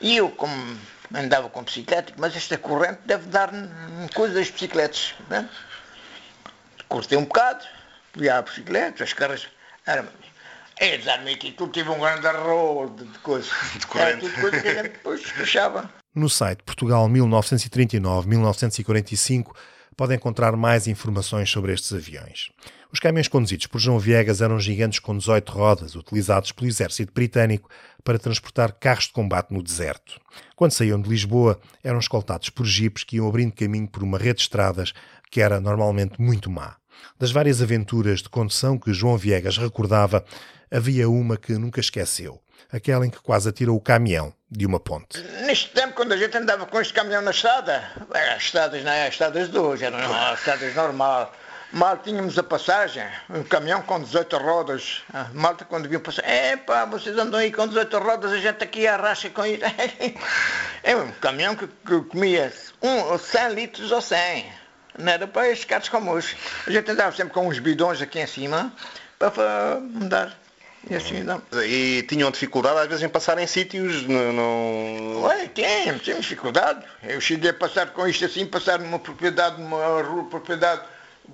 E 0.00 0.16
eu, 0.16 0.30
como 0.30 0.78
andava 1.14 1.48
com 1.48 1.62
bicicleta, 1.62 2.12
mas 2.16 2.34
esta 2.36 2.58
corrente 2.58 3.00
deve 3.04 3.28
dar 3.28 3.52
coisas 4.14 4.36
das 4.36 4.50
bicicletas. 4.50 5.14
Né? 5.28 5.48
Cortei 6.88 7.18
um 7.18 7.24
bocado, 7.24 7.64
fui 8.12 8.28
à 8.28 8.42
bicicleta, 8.42 9.04
as 9.04 9.12
caras. 9.12 9.48
Era, 9.84 10.08
é, 10.78 10.98
desarmei 10.98 11.34
aqui, 11.34 11.52
tudo 11.52 11.72
tive 11.72 11.88
um 11.90 11.98
grande 11.98 12.26
arroz 12.26 12.94
de, 12.96 13.04
de 13.04 13.18
coisas. 13.20 13.50
Era 13.94 14.18
tudo 14.18 14.34
coisa 14.40 14.60
que 14.60 14.68
a 14.68 14.74
gente 14.74 14.92
depois 14.92 15.32
puxava. 15.32 15.90
No 16.14 16.28
site 16.28 16.62
Portugal 16.62 17.08
1939-1945 17.08 19.54
pode 19.96 20.14
encontrar 20.14 20.54
mais 20.56 20.86
informações 20.86 21.50
sobre 21.50 21.72
estes 21.72 21.92
aviões. 21.92 22.50
Os 22.92 23.00
caminhões 23.00 23.28
conduzidos 23.28 23.66
por 23.66 23.78
João 23.78 23.98
Viegas 23.98 24.40
eram 24.40 24.60
gigantes 24.60 24.98
com 24.98 25.16
18 25.16 25.50
rodas, 25.50 25.94
utilizados 25.96 26.52
pelo 26.52 26.68
exército 26.68 27.12
britânico 27.12 27.68
para 28.04 28.18
transportar 28.18 28.72
carros 28.72 29.06
de 29.06 29.12
combate 29.12 29.52
no 29.52 29.62
deserto. 29.62 30.20
Quando 30.54 30.72
saíam 30.72 31.00
de 31.00 31.08
Lisboa, 31.08 31.58
eram 31.82 31.98
escoltados 31.98 32.50
por 32.50 32.64
jipes 32.64 33.04
que 33.04 33.16
iam 33.16 33.28
abrindo 33.28 33.52
caminho 33.52 33.88
por 33.88 34.02
uma 34.02 34.18
rede 34.18 34.36
de 34.36 34.42
estradas 34.42 34.92
que 35.30 35.40
era 35.40 35.60
normalmente 35.60 36.20
muito 36.20 36.50
má. 36.50 36.76
Das 37.18 37.32
várias 37.32 37.60
aventuras 37.60 38.22
de 38.22 38.28
condução 38.28 38.78
que 38.78 38.92
João 38.92 39.16
Viegas 39.16 39.58
recordava, 39.58 40.24
havia 40.70 41.08
uma 41.08 41.36
que 41.36 41.54
nunca 41.54 41.80
esqueceu. 41.80 42.40
Aquela 42.72 43.06
em 43.06 43.10
que 43.10 43.20
quase 43.20 43.48
atirou 43.48 43.76
o 43.76 43.80
caminhão 43.80 44.32
de 44.50 44.66
uma 44.66 44.80
ponte. 44.80 45.20
Neste 45.44 45.70
tempo, 45.70 45.94
quando 45.94 46.12
a 46.12 46.16
gente 46.16 46.36
andava 46.36 46.66
com 46.66 46.80
este 46.80 46.92
caminhão 46.92 47.22
na 47.22 47.30
estrada, 47.30 47.84
as 48.12 48.42
estradas 48.42 48.82
não 48.84 48.92
é 48.92 49.06
as 49.06 49.14
estradas 49.14 49.50
de 49.50 49.58
hoje, 49.58 49.84
eram 49.84 49.98
as 49.98 50.38
estradas 50.38 50.74
normais 50.74 51.28
Mal 51.72 51.98
tínhamos 51.98 52.38
a 52.38 52.44
passagem, 52.44 53.04
um 53.28 53.42
caminhão 53.42 53.82
com 53.82 54.00
18 54.00 54.36
rodas. 54.38 55.02
A 55.12 55.24
malta 55.34 55.64
quando 55.64 55.88
vinha 55.88 55.98
passar, 55.98 56.24
é 56.24 56.56
pá, 56.56 56.84
vocês 56.84 57.18
andam 57.18 57.40
aí 57.40 57.50
com 57.50 57.66
18 57.66 57.98
rodas, 57.98 58.32
a 58.32 58.38
gente 58.38 58.62
aqui 58.62 58.86
arracha 58.86 59.30
com 59.30 59.44
isso. 59.44 59.62
É 60.82 60.94
um 60.94 61.10
caminhão 61.10 61.56
que, 61.56 61.66
que 61.66 62.00
comia 62.02 62.52
um, 62.80 63.18
100 63.18 63.48
litros 63.54 63.90
ou 63.90 64.00
100. 64.00 64.46
Não 64.96 65.12
era 65.12 65.26
para 65.26 65.48
estes 65.48 65.64
carros 65.64 65.88
como 65.88 66.12
hoje. 66.12 66.36
A 66.64 66.70
gente 66.70 66.88
andava 66.88 67.14
sempre 67.14 67.34
com 67.34 67.48
uns 67.48 67.58
bidões 67.58 68.00
aqui 68.00 68.20
em 68.20 68.26
cima 68.26 68.72
para 69.18 69.80
mudar. 69.80 70.38
E 70.88 70.94
assim 70.94 71.22
não. 71.22 71.42
E 71.64 72.02
tinham 72.08 72.30
dificuldade 72.30 72.78
às 72.78 72.86
vezes 72.86 73.02
em 73.02 73.08
passar 73.08 73.38
em 73.38 73.46
sítios? 73.46 74.06
Não... 74.06 75.22
Ué, 75.22 75.48
tínhamos, 75.48 76.02
tínhamos 76.02 76.26
dificuldade. 76.26 76.84
Eu 77.02 77.20
cheguei 77.20 77.50
a 77.50 77.54
passar 77.54 77.90
com 77.90 78.06
isto 78.06 78.24
assim, 78.24 78.46
passar 78.46 78.78
numa 78.78 78.98
propriedade, 78.98 79.60
numa 79.60 80.02
rua, 80.02 80.24
propriedade 80.24 80.82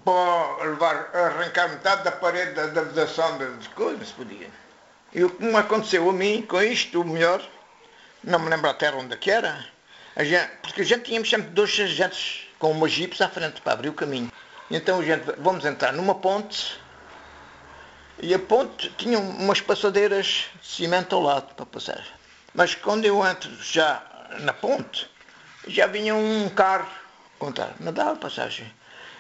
para 0.04 0.64
levar, 0.64 1.11
arrancar 1.14 1.68
metade 1.68 2.02
da 2.02 2.12
parede 2.12 2.54
da, 2.54 2.66
da 2.68 2.82
vedação 2.82 3.38
das 3.38 3.66
coisas, 3.68 4.11
podia. 4.11 4.49
E 5.12 5.23
o 5.23 5.28
que 5.28 5.44
me 5.44 5.56
aconteceu 5.56 6.09
a 6.09 6.12
mim 6.12 6.42
com 6.49 6.62
isto, 6.62 7.02
o 7.02 7.04
melhor, 7.04 7.47
não 8.25 8.38
me 8.38 8.49
lembro 8.49 8.71
a 8.71 8.75
terra 8.75 8.97
onde 8.97 9.12
é 9.12 9.16
que 9.16 9.30
era, 9.30 9.66
a 10.16 10.25
gente, 10.25 10.50
porque 10.62 10.80
a 10.80 10.85
gente 10.85 11.02
tínhamos 11.02 11.28
sempre 11.28 11.50
dois 11.50 11.75
sargentos 11.75 12.49
com 12.59 12.71
uma 12.71 12.88
jipe 12.88 13.23
à 13.23 13.28
frente 13.28 13.61
para 13.61 13.75
abrir 13.75 13.90
o 13.90 13.92
caminho. 13.92 14.32
Então 14.71 15.00
a 15.00 15.04
gente, 15.04 15.25
vamos 15.38 15.64
entrar 15.66 15.92
numa 15.92 16.14
ponte 16.14 16.80
e 18.23 18.33
a 18.33 18.38
ponte 18.38 18.88
tinha 18.91 19.19
umas 19.19 19.61
passadeiras 19.61 20.47
de 20.62 20.69
cimento 20.69 21.17
ao 21.17 21.23
lado 21.23 21.52
para 21.57 21.67
passar. 21.67 22.07
Mas 22.55 22.73
quando 22.73 23.05
eu 23.05 23.26
entro 23.26 23.50
já 23.61 24.00
na 24.43 24.52
ponte, 24.52 25.11
já 25.67 25.88
vinha 25.88 26.14
um 26.14 26.49
carro 26.50 26.88
contar, 27.37 27.75
não 27.81 27.93
dá 27.93 28.12
a 28.12 28.17
passagem. 28.17 28.73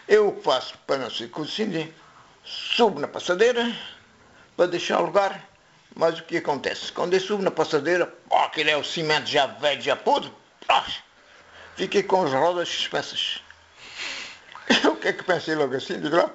Eu 0.06 0.40
faço 0.44 0.78
para 0.86 0.98
não 0.98 1.10
ser 1.10 1.28
coincidir, 1.30 1.92
subo 2.44 3.00
na 3.00 3.08
passadeira 3.08 3.76
para 4.56 4.66
deixar 4.66 5.00
o 5.00 5.06
lugar, 5.06 5.48
mas 5.96 6.20
o 6.20 6.22
que 6.22 6.36
acontece? 6.36 6.92
Quando 6.92 7.14
eu 7.14 7.20
subo 7.20 7.42
na 7.42 7.50
passadeira, 7.50 8.12
oh, 8.30 8.36
aquele 8.36 8.70
é 8.70 8.76
o 8.76 8.84
cimento 8.84 9.26
já 9.26 9.46
velho, 9.46 9.82
já 9.82 9.96
podre, 9.96 10.30
fiquei 11.74 12.04
com 12.04 12.22
as 12.22 12.32
rodas 12.32 12.68
suspensas. 12.68 13.42
o 14.88 14.94
que 14.94 15.08
é 15.08 15.12
que 15.12 15.24
pensei 15.24 15.56
logo 15.56 15.74
assim? 15.74 16.00
Digo 16.00 16.30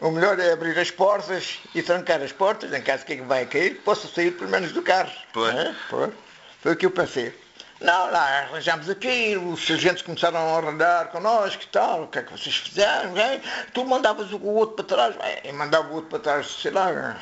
o 0.00 0.10
melhor 0.10 0.38
é 0.38 0.52
abrir 0.52 0.78
as 0.78 0.90
portas 0.90 1.58
e 1.74 1.82
trancar 1.82 2.22
as 2.22 2.32
portas, 2.32 2.72
em 2.72 2.82
caso 2.82 3.04
que 3.04 3.14
é 3.14 3.22
vai 3.22 3.46
cair, 3.46 3.80
possa 3.82 4.06
sair 4.08 4.30
pelo 4.32 4.50
menos 4.50 4.72
do 4.72 4.82
carro. 4.82 5.10
Pois. 5.32 5.54
É? 5.54 5.74
Foi. 5.88 6.12
Foi 6.62 6.72
o 6.72 6.76
que 6.76 6.86
eu 6.86 6.90
pensei. 6.90 7.32
Não, 7.80 8.10
lá 8.10 8.40
arranjámos 8.40 8.90
aqui, 8.90 9.36
os 9.36 9.64
sargentos 9.64 10.02
começaram 10.02 10.38
a 10.38 10.60
rodar 10.60 11.08
connosco 11.08 11.62
e 11.62 11.66
tal, 11.68 12.04
o 12.04 12.08
que 12.08 12.18
é 12.18 12.22
que 12.22 12.32
vocês 12.32 12.56
fizeram? 12.56 13.16
Hein? 13.16 13.40
Tu 13.72 13.84
mandavas 13.84 14.32
o 14.32 14.42
outro 14.42 14.84
para 14.84 14.84
trás, 14.84 15.16
eu 15.44 15.54
mandava 15.54 15.88
o 15.88 15.94
outro 15.94 16.10
para 16.10 16.18
trás, 16.18 16.46
sei 16.60 16.72
lá, 16.72 17.16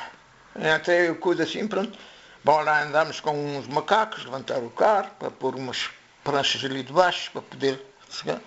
até 0.75 1.13
coisa 1.15 1.43
assim, 1.43 1.69
pronto. 1.69 1.99
Bom, 2.43 2.63
lá 2.63 2.85
andámos 2.85 3.21
com 3.21 3.33
uns 3.33 3.67
macacos, 3.67 4.25
levantar 4.25 4.59
o 4.59 4.71
carro, 4.71 5.11
para 5.19 5.31
pôr 5.31 5.55
umas 5.57 5.91
pranchas 6.25 6.65
ali 6.65 6.83
debaixo, 6.83 7.31
para 7.33 7.43
poder 7.43 7.85
chegar. 8.09 8.41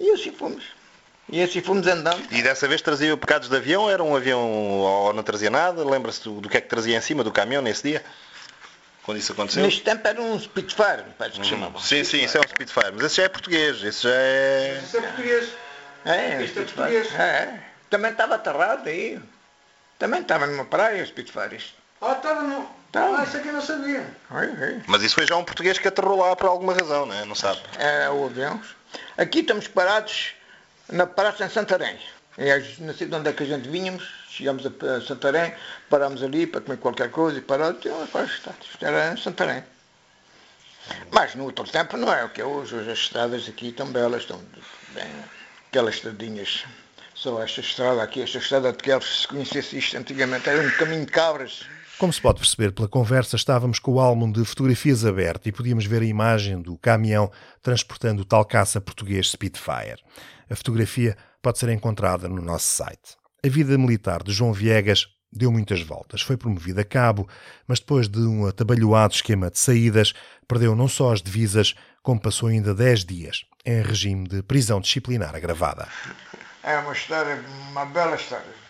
E 0.00 0.10
assim 0.12 0.32
fomos. 0.32 0.64
E 1.28 1.42
assim 1.42 1.62
fomos 1.62 1.86
andando. 1.86 2.22
E 2.30 2.42
dessa 2.42 2.68
vez 2.68 2.82
trazia 2.82 3.16
pecados 3.16 3.48
de 3.48 3.56
avião? 3.56 3.88
Era 3.88 4.02
um 4.02 4.14
avião 4.14 4.40
ou 4.40 5.12
não 5.12 5.22
trazia 5.22 5.50
nada? 5.50 5.84
Lembra-se 5.84 6.22
do, 6.24 6.40
do, 6.40 6.48
que 6.48 6.58
é 6.58 6.60
que 6.60 6.68
trazia 6.68 6.96
em 6.96 7.00
cima 7.00 7.24
do 7.24 7.32
caminhão 7.32 7.62
nesse 7.62 7.82
dia? 7.82 8.04
Quando 9.02 9.18
isso 9.18 9.32
aconteceu? 9.32 9.62
Neste 9.62 9.82
tempo 9.82 10.06
era 10.06 10.20
um 10.20 10.38
Spitfire, 10.38 11.04
parece 11.18 11.36
que 11.36 11.42
uhum. 11.42 11.50
chamava. 11.50 11.80
Sim, 11.80 12.04
sim, 12.04 12.24
isso 12.24 12.36
é 12.36 12.40
um 12.40 12.48
Spitfire. 12.48 12.92
Mas 12.94 13.04
esse 13.06 13.16
já 13.16 13.24
é 13.24 13.28
português. 13.28 13.82
Esse 13.82 14.02
já 14.02 14.14
é. 14.14 14.82
Esse 14.82 14.96
é 14.96 15.00
português. 15.00 15.48
É, 16.04 16.42
este 16.42 16.58
é 16.58 16.62
português. 16.62 17.14
É. 17.14 17.60
Também 17.90 18.10
estava 18.10 18.34
aterrado 18.34 18.88
aí. 18.88 19.20
Também 19.98 20.20
estava 20.20 20.46
numa 20.46 20.64
praia, 20.64 21.02
o 21.02 21.06
Spitfire. 21.06 21.62
Ah, 22.00 22.12
estava 22.12 22.42
no. 22.42 22.68
Tava. 22.92 23.20
Ah, 23.20 23.24
isso 23.24 23.36
aqui 23.36 23.48
eu 23.48 23.54
não 23.54 23.62
sabia. 23.62 24.06
Mas 24.86 25.02
isso 25.02 25.14
foi 25.14 25.26
já 25.26 25.36
um 25.36 25.44
português 25.44 25.78
que 25.78 25.88
aterrou 25.88 26.20
lá 26.20 26.36
por 26.36 26.48
alguma 26.48 26.74
razão, 26.74 27.06
não 27.06 27.14
é? 27.14 27.24
Não 27.24 27.34
sabe? 27.34 27.60
É, 27.78 28.08
o 28.10 28.26
avião. 28.26 28.60
Aqui 29.16 29.40
estamos 29.40 29.66
parados 29.66 30.34
na 30.90 31.06
praça 31.06 31.44
em 31.44 31.48
Santarém. 31.48 31.98
É, 32.36 32.58
não 32.80 32.92
sei 32.92 33.06
de 33.06 33.14
onde 33.14 33.30
é 33.30 33.32
que 33.32 33.44
a 33.44 33.46
gente 33.46 33.68
vínhamos, 33.68 34.08
chegamos 34.28 34.66
a 34.66 35.00
Santarém, 35.00 35.54
parámos 35.88 36.22
ali 36.22 36.46
para 36.46 36.60
comer 36.60 36.78
qualquer 36.78 37.10
coisa 37.10 37.38
e 37.38 37.40
parámos, 37.40 37.84
isto 37.84 38.84
era 38.84 39.12
em 39.12 39.16
Santarém. 39.16 39.62
Mas 41.10 41.34
no 41.34 41.44
outro 41.44 41.64
tempo 41.64 41.96
não 41.96 42.12
é 42.12 42.24
o 42.24 42.28
que 42.28 42.40
é 42.40 42.44
hoje, 42.44 42.74
hoje 42.74 42.90
as 42.90 42.98
estradas 42.98 43.48
aqui 43.48 43.68
estão 43.68 43.86
belas, 43.86 44.22
estão 44.22 44.40
bem, 44.90 45.10
aquelas 45.68 45.94
estradinhas. 45.94 46.64
Só 47.14 47.40
esta 47.40 47.60
estrada 47.60 48.02
aqui, 48.02 48.22
esta 48.22 48.38
estrada 48.38 48.72
de 48.72 48.78
Quelves, 48.78 49.22
se 49.22 49.28
conhecesse 49.28 49.78
isto 49.78 49.96
antigamente, 49.96 50.48
era 50.48 50.60
um 50.60 50.70
caminho 50.72 51.06
de 51.06 51.12
cabras. 51.12 51.64
Como 51.98 52.12
se 52.12 52.20
pode 52.20 52.40
perceber 52.40 52.72
pela 52.72 52.88
conversa, 52.88 53.36
estávamos 53.36 53.78
com 53.78 53.92
o 53.92 54.00
álbum 54.00 54.30
de 54.30 54.44
fotografias 54.44 55.04
aberto 55.04 55.46
e 55.48 55.52
podíamos 55.52 55.86
ver 55.86 56.02
a 56.02 56.06
imagem 56.06 56.60
do 56.60 56.76
caminhão 56.76 57.30
transportando 57.62 58.22
o 58.22 58.24
tal 58.24 58.44
caça 58.44 58.80
português 58.80 59.30
Spitfire. 59.30 60.02
A 60.50 60.56
fotografia 60.56 61.16
pode 61.40 61.58
ser 61.58 61.68
encontrada 61.68 62.28
no 62.28 62.42
nosso 62.42 62.66
site. 62.66 63.16
A 63.44 63.48
vida 63.48 63.78
militar 63.78 64.24
de 64.24 64.32
João 64.32 64.52
Viegas 64.52 65.06
deu 65.30 65.52
muitas 65.52 65.82
voltas. 65.82 66.20
Foi 66.20 66.36
promovido 66.36 66.80
a 66.80 66.84
cabo, 66.84 67.28
mas 67.66 67.78
depois 67.78 68.08
de 68.08 68.18
um 68.18 68.46
atabalhoado 68.46 69.14
esquema 69.14 69.48
de 69.48 69.58
saídas, 69.58 70.14
perdeu 70.48 70.74
não 70.74 70.88
só 70.88 71.12
as 71.12 71.22
divisas, 71.22 71.74
como 72.02 72.20
passou 72.20 72.48
ainda 72.48 72.74
10 72.74 73.04
dias 73.04 73.44
em 73.64 73.82
regime 73.82 74.26
de 74.26 74.42
prisão 74.42 74.80
disciplinar 74.80 75.34
agravada. 75.34 75.88
É 76.62 76.76
uma 76.78 76.92
história, 76.92 77.40
uma 77.70 77.84
bela 77.86 78.16
história. 78.16 78.64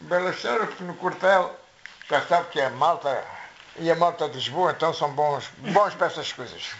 Bela 0.00 0.30
história 0.30 0.66
porque 0.66 0.84
no 0.84 0.94
quartel, 0.94 1.63
já 2.08 2.20
sabe 2.26 2.50
que 2.50 2.60
é 2.60 2.68
Malta 2.70 3.24
e 3.76 3.90
a 3.90 3.96
Malta 3.96 4.28
de 4.28 4.36
Lisboa, 4.36 4.72
então 4.72 4.92
são 4.92 5.12
bons, 5.12 5.50
bons 5.58 5.94
para 5.94 6.06
essas 6.06 6.32
coisas. 6.32 6.70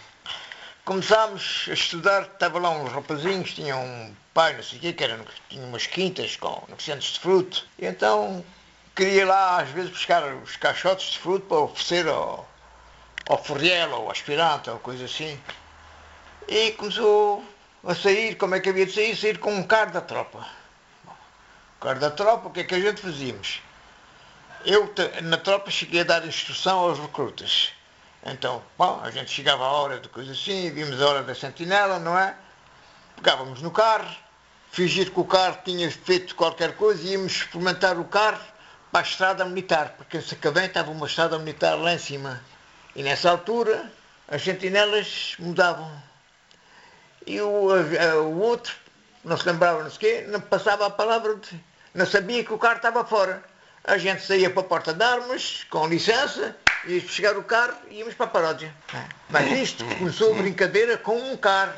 Começámos 0.84 1.66
a 1.70 1.72
estudar, 1.72 2.22
estava 2.22 2.58
lá 2.58 2.70
uns 2.70 2.92
rapazinhos, 2.92 3.54
tinham 3.54 3.82
um 3.82 4.14
pai, 4.34 4.54
não 4.54 4.62
sei 4.62 4.78
o 4.78 4.80
quê, 4.82 4.92
que 4.92 5.02
era, 5.02 5.18
tinha 5.48 5.64
umas 5.64 5.86
quintas 5.86 6.36
com 6.36 6.62
negociantes 6.68 7.14
de 7.14 7.20
fruto. 7.20 7.66
E 7.78 7.86
então 7.86 8.44
queria 8.94 9.26
lá 9.26 9.60
às 9.62 9.70
vezes 9.70 9.90
buscar 9.90 10.22
os 10.34 10.56
caixotes 10.56 11.12
de 11.12 11.18
fruto 11.18 11.46
para 11.46 11.58
oferecer 11.58 12.06
ao, 12.06 12.46
ao 13.28 13.42
Ferriel 13.42 13.92
ou 13.92 14.10
aspirante 14.10 14.68
ou 14.68 14.78
coisa 14.78 15.06
assim. 15.06 15.40
E 16.46 16.72
começou 16.72 17.42
a 17.82 17.94
sair, 17.94 18.36
como 18.36 18.54
é 18.54 18.60
que 18.60 18.68
havia 18.68 18.84
de 18.84 18.92
sair? 18.92 19.16
Sair 19.16 19.38
com 19.38 19.54
um 19.54 19.62
carro 19.62 19.90
da 19.90 20.02
tropa. 20.02 20.46
O 21.06 21.80
carro 21.80 21.98
da 21.98 22.10
tropa, 22.10 22.48
o 22.48 22.50
que 22.50 22.60
é 22.60 22.64
que 22.64 22.74
a 22.74 22.80
gente 22.80 23.00
fazíamos? 23.00 23.62
Eu, 24.64 24.92
na 25.22 25.36
tropa, 25.36 25.70
cheguei 25.70 26.00
a 26.00 26.04
dar 26.04 26.26
instrução 26.26 26.78
aos 26.78 26.98
recrutas 26.98 27.72
então, 28.26 28.62
bom, 28.78 29.00
a 29.02 29.10
gente 29.10 29.30
chegava 29.30 29.64
à 29.64 29.70
hora 29.70 30.00
de 30.00 30.08
coisa 30.08 30.32
assim, 30.32 30.70
vimos 30.70 31.00
a 31.00 31.08
hora 31.08 31.22
da 31.22 31.34
sentinela, 31.34 31.98
não 31.98 32.18
é? 32.18 32.34
Pegávamos 33.16 33.60
no 33.60 33.70
carro, 33.70 34.08
fingir 34.72 35.12
que 35.12 35.20
o 35.20 35.24
carro 35.24 35.58
tinha 35.62 35.90
feito 35.90 36.34
qualquer 36.34 36.74
coisa 36.74 37.02
e 37.02 37.12
íamos 37.12 37.32
experimentar 37.32 37.98
o 37.98 38.04
carro 38.04 38.40
para 38.90 39.00
a 39.00 39.02
estrada 39.02 39.44
militar, 39.44 39.94
porque 39.98 40.16
em 40.16 40.22
Sacavém 40.22 40.64
estava 40.64 40.90
uma 40.90 41.06
estrada 41.06 41.38
militar 41.38 41.74
lá 41.74 41.92
em 41.92 41.98
cima. 41.98 42.40
E 42.96 43.02
nessa 43.02 43.30
altura 43.30 43.92
as 44.26 44.42
sentinelas 44.42 45.34
mudavam. 45.38 45.92
E 47.26 47.38
o, 47.42 47.46
o 47.46 48.40
outro, 48.40 48.74
não 49.22 49.36
se 49.36 49.46
lembrava, 49.46 49.82
não 49.82 49.90
quê, 49.90 50.24
não 50.28 50.40
passava 50.40 50.86
a 50.86 50.90
palavra, 50.90 51.36
de, 51.36 51.62
não 51.92 52.06
sabia 52.06 52.42
que 52.42 52.54
o 52.54 52.58
carro 52.58 52.76
estava 52.76 53.04
fora. 53.04 53.44
A 53.86 53.98
gente 53.98 54.22
saía 54.22 54.48
para 54.48 54.62
a 54.62 54.64
porta 54.64 54.94
de 54.94 55.04
armas, 55.04 55.66
com 55.68 55.86
licença, 55.86 56.56
ia 56.86 57.00
chegar 57.00 57.36
o 57.36 57.44
carro 57.44 57.76
e 57.90 57.98
íamos 57.98 58.14
para 58.14 58.24
a 58.24 58.30
paródia. 58.30 58.74
Mas 59.28 59.52
isto 59.52 59.84
começou 59.98 60.32
a 60.32 60.38
brincadeira 60.38 60.96
com 60.96 61.18
um 61.18 61.36
carro. 61.36 61.74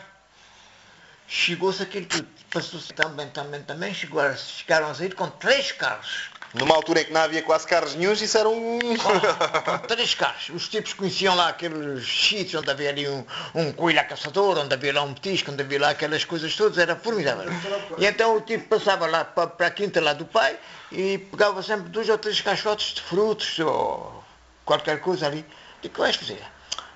Chegou-se 1.26 1.82
aquilo 1.82 2.06
tudo. 2.06 2.28
Passou-se 2.52 2.92
também, 2.92 3.28
também, 3.30 3.60
também. 3.62 3.92
Chegou 3.92 4.20
a, 4.20 4.36
chegaram 4.36 4.88
a 4.88 4.94
sair 4.94 5.16
com 5.16 5.28
três 5.28 5.72
carros. 5.72 6.30
Numa 6.58 6.74
altura 6.74 7.02
em 7.02 7.04
que 7.04 7.12
não 7.12 7.20
havia 7.20 7.42
quase 7.42 7.66
carros 7.66 7.94
nenhums, 7.94 8.22
isso 8.22 8.38
era 8.38 8.48
um. 8.48 8.78
Com, 8.78 9.78
três 9.86 10.14
carros. 10.14 10.48
Os 10.48 10.68
tipos 10.68 10.94
conheciam 10.94 11.34
lá 11.34 11.48
aqueles 11.48 12.06
sítios 12.06 12.62
onde 12.62 12.70
havia 12.70 12.88
ali 12.88 13.06
um, 13.06 13.24
um 13.54 13.72
coelho 13.72 14.00
a 14.00 14.04
caçador, 14.04 14.56
onde 14.58 14.72
havia 14.72 14.94
lá 14.94 15.02
um 15.02 15.12
petisco, 15.12 15.50
onde 15.50 15.62
havia 15.62 15.80
lá 15.80 15.90
aquelas 15.90 16.24
coisas 16.24 16.54
todas, 16.56 16.78
era 16.78 16.96
formidável. 16.96 17.44
E 17.98 18.06
então 18.06 18.36
o 18.36 18.40
tipo 18.40 18.68
passava 18.68 19.06
lá 19.06 19.24
para, 19.24 19.48
para 19.48 19.66
a 19.66 19.70
quinta 19.70 20.00
lá 20.00 20.14
do 20.14 20.24
pai 20.24 20.58
e 20.90 21.18
pegava 21.18 21.62
sempre 21.62 21.90
dois 21.90 22.08
ou 22.08 22.16
três 22.16 22.40
caixotes 22.40 22.94
de 22.94 23.02
frutos 23.02 23.58
ou 23.58 24.24
qualquer 24.64 25.00
coisa 25.00 25.26
ali. 25.26 25.44
Digo, 25.82 25.94
que 25.94 26.00
vais 26.00 26.16
fazer? 26.16 26.42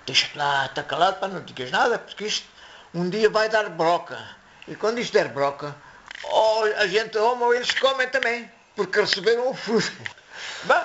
Deixa-te 0.07 0.38
lá, 0.38 0.66
está 0.66 0.83
calado, 0.83 1.18
para 1.18 1.29
não 1.29 1.44
digas 1.44 1.70
nada, 1.70 1.99
porque 1.99 2.25
isto 2.25 2.49
um 2.94 3.11
dia 3.11 3.29
vai 3.29 3.49
dar 3.51 3.68
broca. 3.68 4.18
E 4.66 4.75
quando 4.75 4.99
isto 5.01 5.12
der 5.12 5.29
broca, 5.29 5.75
oh, 6.25 6.62
a 6.79 6.87
gente 6.87 7.18
ou 7.18 7.55
eles 7.55 7.70
comem 7.73 8.09
também, 8.09 8.51
porque 8.80 9.00
receberam 9.00 9.50
o 9.50 9.54
fruto. 9.54 9.92
Bom, 10.64 10.82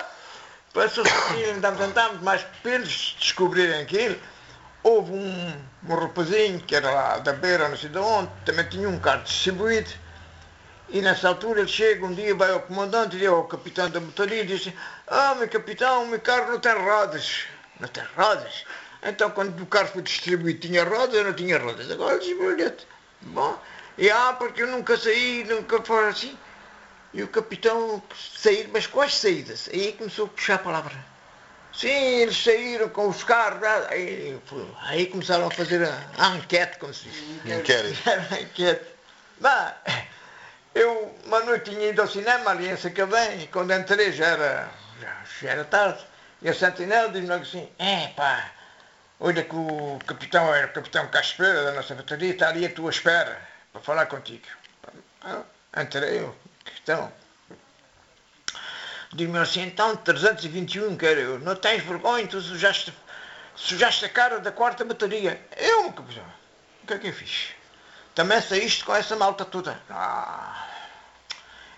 passou-se 0.74 1.10
assim, 1.10 1.44
andamos, 1.44 1.80
andamos, 1.80 2.20
mas 2.20 2.42
para 2.62 2.72
eles 2.72 3.16
descobrirem 3.18 3.80
aquilo, 3.80 4.16
houve 4.82 5.12
um, 5.12 5.64
um 5.88 5.94
rapazinho 5.94 6.60
que 6.60 6.74
era 6.74 6.90
lá 6.90 7.18
da 7.18 7.32
beira, 7.32 7.70
não 7.70 7.76
sei 7.76 7.88
de 7.88 7.98
onde, 7.98 8.30
também 8.44 8.68
tinha 8.68 8.86
um 8.86 8.98
carro 8.98 9.22
distribuído, 9.22 9.90
e 10.90 11.00
nessa 11.00 11.28
altura 11.28 11.60
ele 11.60 11.68
chega, 11.68 12.04
um 12.04 12.12
dia 12.12 12.34
vai 12.34 12.52
ao 12.52 12.60
comandante 12.60 13.16
e 13.16 13.26
ao 13.26 13.44
capitão 13.44 13.88
da 13.88 13.98
motoria 13.98 14.42
e 14.42 14.46
diz 14.46 14.70
ah, 15.06 15.34
meu 15.34 15.48
capitão, 15.48 16.04
o 16.04 16.06
meu 16.06 16.20
carro 16.20 16.52
não 16.52 16.60
tem 16.60 16.74
rodas. 16.74 17.44
Não 17.80 17.88
tem 17.88 18.04
rodas? 18.14 18.64
Então 19.02 19.30
quando 19.30 19.58
o 19.60 19.66
carro 19.66 19.88
foi 19.88 20.02
distribuído 20.02 20.60
tinha 20.60 20.84
rodas, 20.84 21.14
eu 21.14 21.24
não 21.24 21.32
tinha 21.32 21.58
rodas. 21.58 21.90
Agora 21.90 22.18
desbrilhante. 22.18 22.86
Bom, 23.22 23.58
e 23.98 24.10
ah, 24.10 24.36
porque 24.38 24.62
eu 24.62 24.68
nunca 24.68 24.96
saí, 24.96 25.44
nunca 25.44 25.82
foi 25.82 26.08
assim. 26.08 26.38
E 27.16 27.22
o 27.22 27.28
capitão 27.28 28.02
sair, 28.14 28.68
mas 28.70 28.86
quais 28.86 29.14
saídas? 29.14 29.70
Aí 29.72 29.94
começou 29.94 30.26
a 30.26 30.28
puxar 30.28 30.56
a 30.56 30.58
palavra. 30.58 30.94
Sim, 31.72 31.88
eles 31.88 32.36
saíram 32.36 32.90
com 32.90 33.08
os 33.08 33.24
carros. 33.24 33.62
Aí, 33.88 34.38
aí 34.82 35.06
começaram 35.06 35.46
a 35.46 35.50
fazer 35.50 35.82
a, 35.82 35.98
a 36.18 36.36
enquete, 36.36 36.76
como 36.78 36.92
se 36.92 37.08
diz. 37.08 37.58
Inquérito. 37.58 37.98
enquete. 38.38 38.84
Mas, 39.40 39.72
eu 40.74 41.16
uma 41.24 41.40
noite 41.40 41.70
tinha 41.70 41.88
ido 41.88 42.02
ao 42.02 42.06
cinema 42.06 42.50
ali 42.50 42.68
em 42.68 42.76
Sacavém 42.76 43.44
e 43.44 43.46
quando 43.46 43.72
entrei 43.72 44.12
já 44.12 44.26
era, 44.26 44.68
já, 45.00 45.16
já 45.40 45.50
era 45.52 45.64
tarde. 45.64 46.04
E 46.42 46.50
a 46.50 46.54
sentinela 46.54 47.08
diz-me 47.08 47.32
assim, 47.32 47.66
é 47.78 48.08
pá, 48.08 48.50
olha 49.18 49.42
que 49.42 49.56
o 49.56 49.98
capitão 50.06 50.54
era 50.54 50.66
o 50.66 50.72
capitão 50.74 51.08
Caspeira 51.08 51.64
da 51.64 51.72
nossa 51.72 51.94
bateria, 51.94 52.32
está 52.32 52.50
ali 52.50 52.66
à 52.66 52.70
tua 52.70 52.90
espera 52.90 53.40
para 53.72 53.80
falar 53.80 54.04
contigo. 54.04 54.44
Entrei, 55.74 56.30
questão. 56.70 57.12
Diz-me 59.12 59.38
assim, 59.38 59.62
então 59.62 59.96
321 59.96 60.96
quero 60.96 61.20
eu. 61.20 61.38
Não 61.38 61.54
tens 61.54 61.82
vergonha, 61.82 62.26
tu 62.26 62.40
sujaste, 62.40 62.92
sujaste 63.54 64.04
a 64.04 64.08
cara 64.08 64.40
da 64.40 64.52
quarta 64.52 64.84
bateria. 64.84 65.40
Eu, 65.56 65.88
o 65.88 65.92
que 66.86 66.92
é 66.92 66.98
que 66.98 67.08
eu 67.08 67.12
fiz? 67.12 67.48
Também 68.14 68.40
saíste 68.40 68.84
com 68.84 68.94
essa 68.94 69.14
malta 69.16 69.44
toda. 69.44 69.80
Ah, 69.90 70.66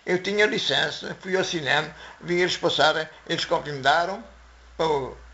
eu 0.07 0.23
tinha 0.23 0.47
licença, 0.47 1.17
fui 1.21 1.37
ao 1.37 1.45
cinema, 1.45 1.95
vi 2.21 2.41
eles 2.41 2.57
passarem, 2.57 3.09
eles 3.29 3.45
convidaram 3.45 4.25
para, 4.77 4.87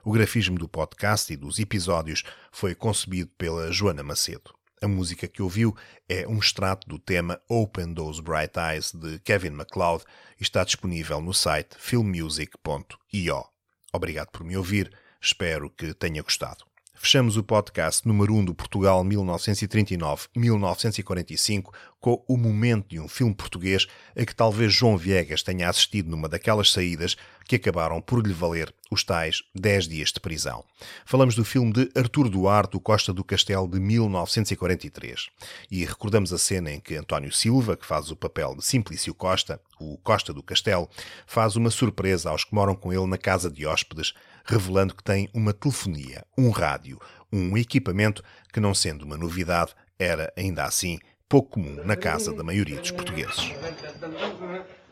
O 0.05 0.13
grafismo 0.13 0.57
do 0.57 0.69
podcast 0.69 1.33
e 1.33 1.37
dos 1.37 1.59
episódios 1.59 2.23
foi 2.53 2.73
concebido 2.73 3.33
pela 3.37 3.73
Joana 3.73 4.05
Macedo. 4.05 4.55
A 4.81 4.87
música 4.87 5.27
que 5.27 5.43
ouviu 5.43 5.77
é 6.09 6.27
um 6.29 6.39
extrato 6.39 6.89
do 6.89 6.99
tema 6.99 7.41
Open 7.49 7.93
Those 7.93 8.23
Bright 8.23 8.53
Eyes 8.59 8.93
de 8.93 9.19
Kevin 9.19 9.51
MacLeod 9.51 10.05
e 10.39 10.43
está 10.45 10.63
disponível 10.63 11.21
no 11.21 11.35
site 11.35 11.75
filmmusic.io. 11.77 13.45
Obrigado 13.93 14.29
por 14.29 14.45
me 14.45 14.57
ouvir, 14.57 14.97
espero 15.21 15.69
que 15.69 15.93
tenha 15.95 16.23
gostado. 16.23 16.70
Fechamos 17.03 17.39
o 17.39 17.43
podcast 17.43 18.07
número 18.07 18.35
1 18.35 18.45
do 18.45 18.55
Portugal 18.55 19.03
1939-1945 19.07 21.73
com 21.99 22.23
o 22.29 22.37
momento 22.37 22.91
de 22.91 23.01
um 23.01 23.09
filme 23.09 23.35
português 23.35 23.87
a 24.15 24.23
que 24.23 24.37
talvez 24.37 24.75
João 24.75 24.99
Viegas 24.99 25.43
tenha 25.43 25.71
assistido 25.71 26.11
numa 26.11 26.29
daquelas 26.29 26.71
saídas 26.71 27.17
que 27.51 27.57
acabaram 27.57 28.03
por 28.03 28.25
lhe 28.25 28.35
valer 28.35 28.73
os 28.91 29.03
tais 29.03 29.43
10 29.55 29.89
dias 29.89 30.13
de 30.13 30.21
prisão. 30.21 30.65
Falamos 31.05 31.35
do 31.35 31.45
filme 31.45 31.73
de 31.73 31.91
Artur 31.97 32.29
Duarte, 32.29 32.77
o 32.77 32.81
Costa 32.81 33.13
do 33.13 33.25
Castelo, 33.25 33.67
de 33.67 33.81
1943. 33.81 35.29
E 35.71 35.85
recordamos 35.85 36.33
a 36.33 36.39
cena 36.39 36.71
em 36.71 36.81
que 36.81 36.97
António 36.97 37.33
Silva, 37.33 37.77
que 37.77 37.87
faz 37.87 38.11
o 38.11 38.17
papel 38.17 38.55
de 38.55 38.65
Simplício 38.65 39.15
Costa, 39.15 39.61
o 39.81 39.97
Costa 39.99 40.33
do 40.33 40.43
Castelo, 40.43 40.89
faz 41.27 41.57
uma 41.57 41.71
surpresa 41.71 42.31
aos 42.31 42.45
que 42.45 42.55
moram 42.55 42.75
com 42.75 42.93
ele 42.93 43.07
na 43.07 43.19
casa 43.19 43.51
de 43.51 43.67
hóspedes, 43.67 44.13
revelando 44.51 44.95
que 44.95 45.05
tem 45.05 45.31
uma 45.33 45.53
telefonia, 45.53 46.25
um 46.37 46.51
rádio, 46.51 47.01
um 47.33 47.57
equipamento 47.57 48.23
que, 48.53 48.59
não 48.59 48.75
sendo 48.75 49.05
uma 49.05 49.17
novidade, 49.17 49.77
era, 49.97 50.33
ainda 50.37 50.65
assim, 50.65 50.99
pouco 51.29 51.51
comum 51.51 51.81
na 51.85 51.95
casa 51.95 52.33
da 52.33 52.43
maioria 52.43 52.81
dos 52.81 52.91
portugueses. 52.91 53.53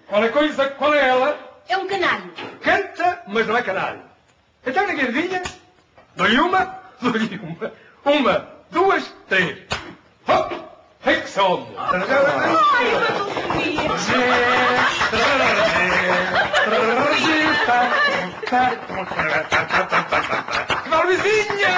Qual 0.07 0.23
é 0.23 0.29
a 0.29 0.33
coisa? 0.33 0.68
Qual 0.71 0.94
é 0.94 1.09
ela? 1.09 1.62
É 1.68 1.77
um 1.77 1.88
canário. 1.88 2.33
Canta, 2.62 3.23
mas 3.27 3.47
não 3.49 3.57
é 3.57 3.62
canário. 3.62 4.01
Então 4.64 4.87
ninguém 4.87 5.07
adivinha? 5.07 5.42
Dou-lhe 6.14 6.38
uma, 6.38 6.81
dou-lhe 7.03 7.37
uma. 7.38 7.73
Uma, 8.05 8.49
duas, 8.71 9.12
três. 9.29 9.59
Hop! 10.27 10.53
Hey, 11.05 11.21
que 11.23 11.29
vizinha! 21.07 21.69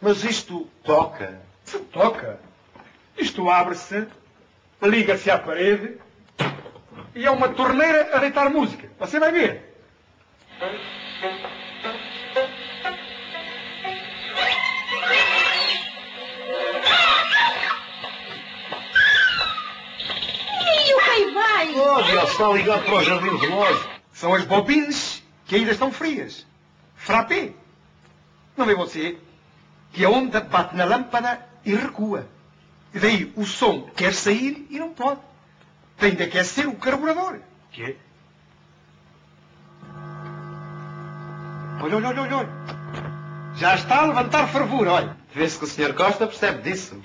Mas 0.00 0.24
isto 0.24 0.68
toca. 0.84 1.40
Toca. 1.92 2.40
Isto 3.16 3.50
abre-se, 3.50 4.06
liga-se 4.82 5.30
à 5.30 5.38
parede 5.38 5.98
e 7.14 7.24
é 7.26 7.30
uma 7.30 7.48
torneira 7.48 8.10
a 8.14 8.18
deitar 8.18 8.50
música. 8.50 8.88
Você 8.98 9.18
vai 9.18 9.32
ver. 9.32 9.69
Está 22.40 22.52
ligado 22.52 22.84
para 22.84 22.94
o 22.94 23.04
jardim 23.04 23.46
loja. 23.48 23.86
São 24.12 24.34
as 24.34 24.44
bobines 24.44 25.22
que 25.46 25.56
ainda 25.56 25.72
estão 25.72 25.92
frias. 25.92 26.46
Frappé. 26.96 27.52
Não 28.56 28.64
vê 28.64 28.74
você 28.74 29.18
que 29.92 30.04
a 30.04 30.10
onda 30.10 30.40
bate 30.40 30.74
na 30.74 30.84
lâmpada 30.84 31.46
e 31.64 31.74
recua. 31.74 32.26
E 32.94 32.98
daí 32.98 33.32
o 33.36 33.44
som 33.44 33.82
quer 33.94 34.14
sair 34.14 34.66
e 34.70 34.78
não 34.78 34.90
pode. 34.90 35.20
Tem 35.98 36.14
de 36.14 36.22
aquecer 36.22 36.66
o 36.66 36.74
carburador. 36.76 37.40
Quê? 37.70 37.96
Olha, 41.82 41.96
olha, 41.96 42.08
olha, 42.08 42.22
olha, 42.22 42.36
olha. 42.36 42.48
Já 43.56 43.74
está 43.74 44.00
a 44.00 44.06
levantar 44.06 44.48
fervura, 44.48 44.92
olha. 44.92 45.16
Vê-se 45.34 45.58
que 45.58 45.64
o 45.64 45.68
Sr. 45.68 45.94
Costa 45.94 46.26
percebe 46.26 46.62
disso. 46.62 47.00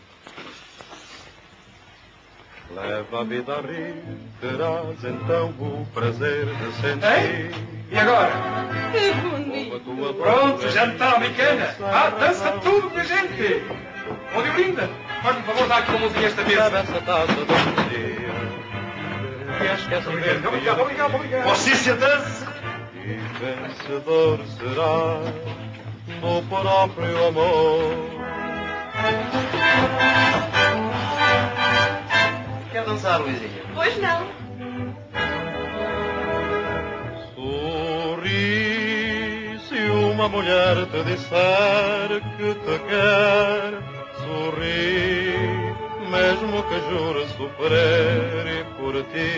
Leva 2.76 3.22
a 3.22 3.24
vida 3.24 3.54
a 3.56 3.62
rir, 3.62 3.96
terás 4.42 5.04
então 5.04 5.48
o 5.60 5.88
prazer 5.94 6.46
de 6.46 6.72
sentir. 6.74 7.06
Hein? 7.06 7.52
E 7.90 7.98
agora? 7.98 8.32
Que 8.92 9.12
A 9.12 9.14
bonito. 9.30 9.80
tua 9.80 10.14
Pronto, 10.14 10.70
já 10.70 10.86
está 10.88 11.16
americana. 11.16 11.74
Ah, 11.82 12.10
dança 12.20 12.52
tudo, 12.64 12.90
minha 12.90 13.06
gente. 13.06 13.64
Ô, 14.36 14.42
Diolinda, 14.42 14.90
faz-me 15.24 15.44
favor, 15.44 15.68
dá 15.68 15.78
aqui 15.78 15.92
uma 15.92 16.00
música 16.00 16.20
a 16.20 16.24
esta 16.24 16.42
Leva 16.44 16.64
mesa. 16.70 16.78
essa 16.80 17.02
taça 17.02 17.32
um 17.32 17.90
dia. 17.90 18.26
Esquece 19.78 20.08
Obrigado, 20.10 20.48
obrigado, 20.48 20.82
obrigado, 20.82 21.16
obrigado. 21.16 21.44
Você 21.46 21.76
se 21.76 21.94
dança. 21.94 22.54
E 22.96 23.20
vencedor 23.40 24.40
será 24.58 25.20
no 26.22 26.42
próprio 26.44 27.28
amor. 27.28 28.16
Dançar, 32.86 33.19
Luizinha? 33.21 33.63
Pois 33.74 33.98
não. 34.00 34.28
Sorri 37.36 38.39
se 39.67 39.80
uma 39.89 40.30
mulher 40.30 40.86
te 40.86 41.04
disser 41.04 42.21
que 42.38 42.54
te 42.54 42.80
quer. 42.88 43.74
Sorri, 44.19 45.34
mesmo 46.12 46.63
que 46.63 46.78
jure 46.89 47.28
sofrer 47.30 48.45
e 48.48 48.63
por 48.76 48.95
ti 49.12 49.34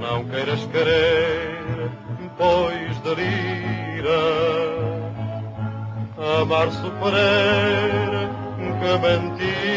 não 0.00 0.24
queiras 0.24 0.64
querer, 0.66 1.90
pois 2.38 2.98
delira. 3.00 4.22
Amar 6.40 6.70
sofrer, 6.70 8.30
que 8.80 8.92
mentira. 9.06 9.76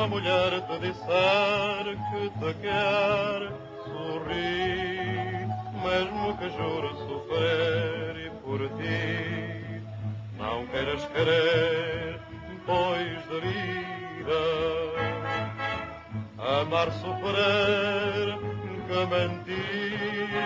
Uma 0.00 0.08
mulher 0.08 0.50
te 0.62 0.78
disser 0.78 1.84
que 2.08 2.22
te 2.40 2.50
quer. 2.62 3.40
Sorri, 3.84 5.44
mesmo 5.84 6.26
que 6.38 6.48
jure 6.56 6.90
sofrer 7.06 8.16
e 8.16 8.30
por 8.40 8.60
ti 8.78 9.02
não 10.38 10.58
queiras 10.68 11.04
querer, 11.04 12.18
pois 12.64 13.20
delira. 13.28 14.44
amar 16.38 16.90
sofrer, 16.92 18.38
que 18.86 19.00
mentira 19.12 20.40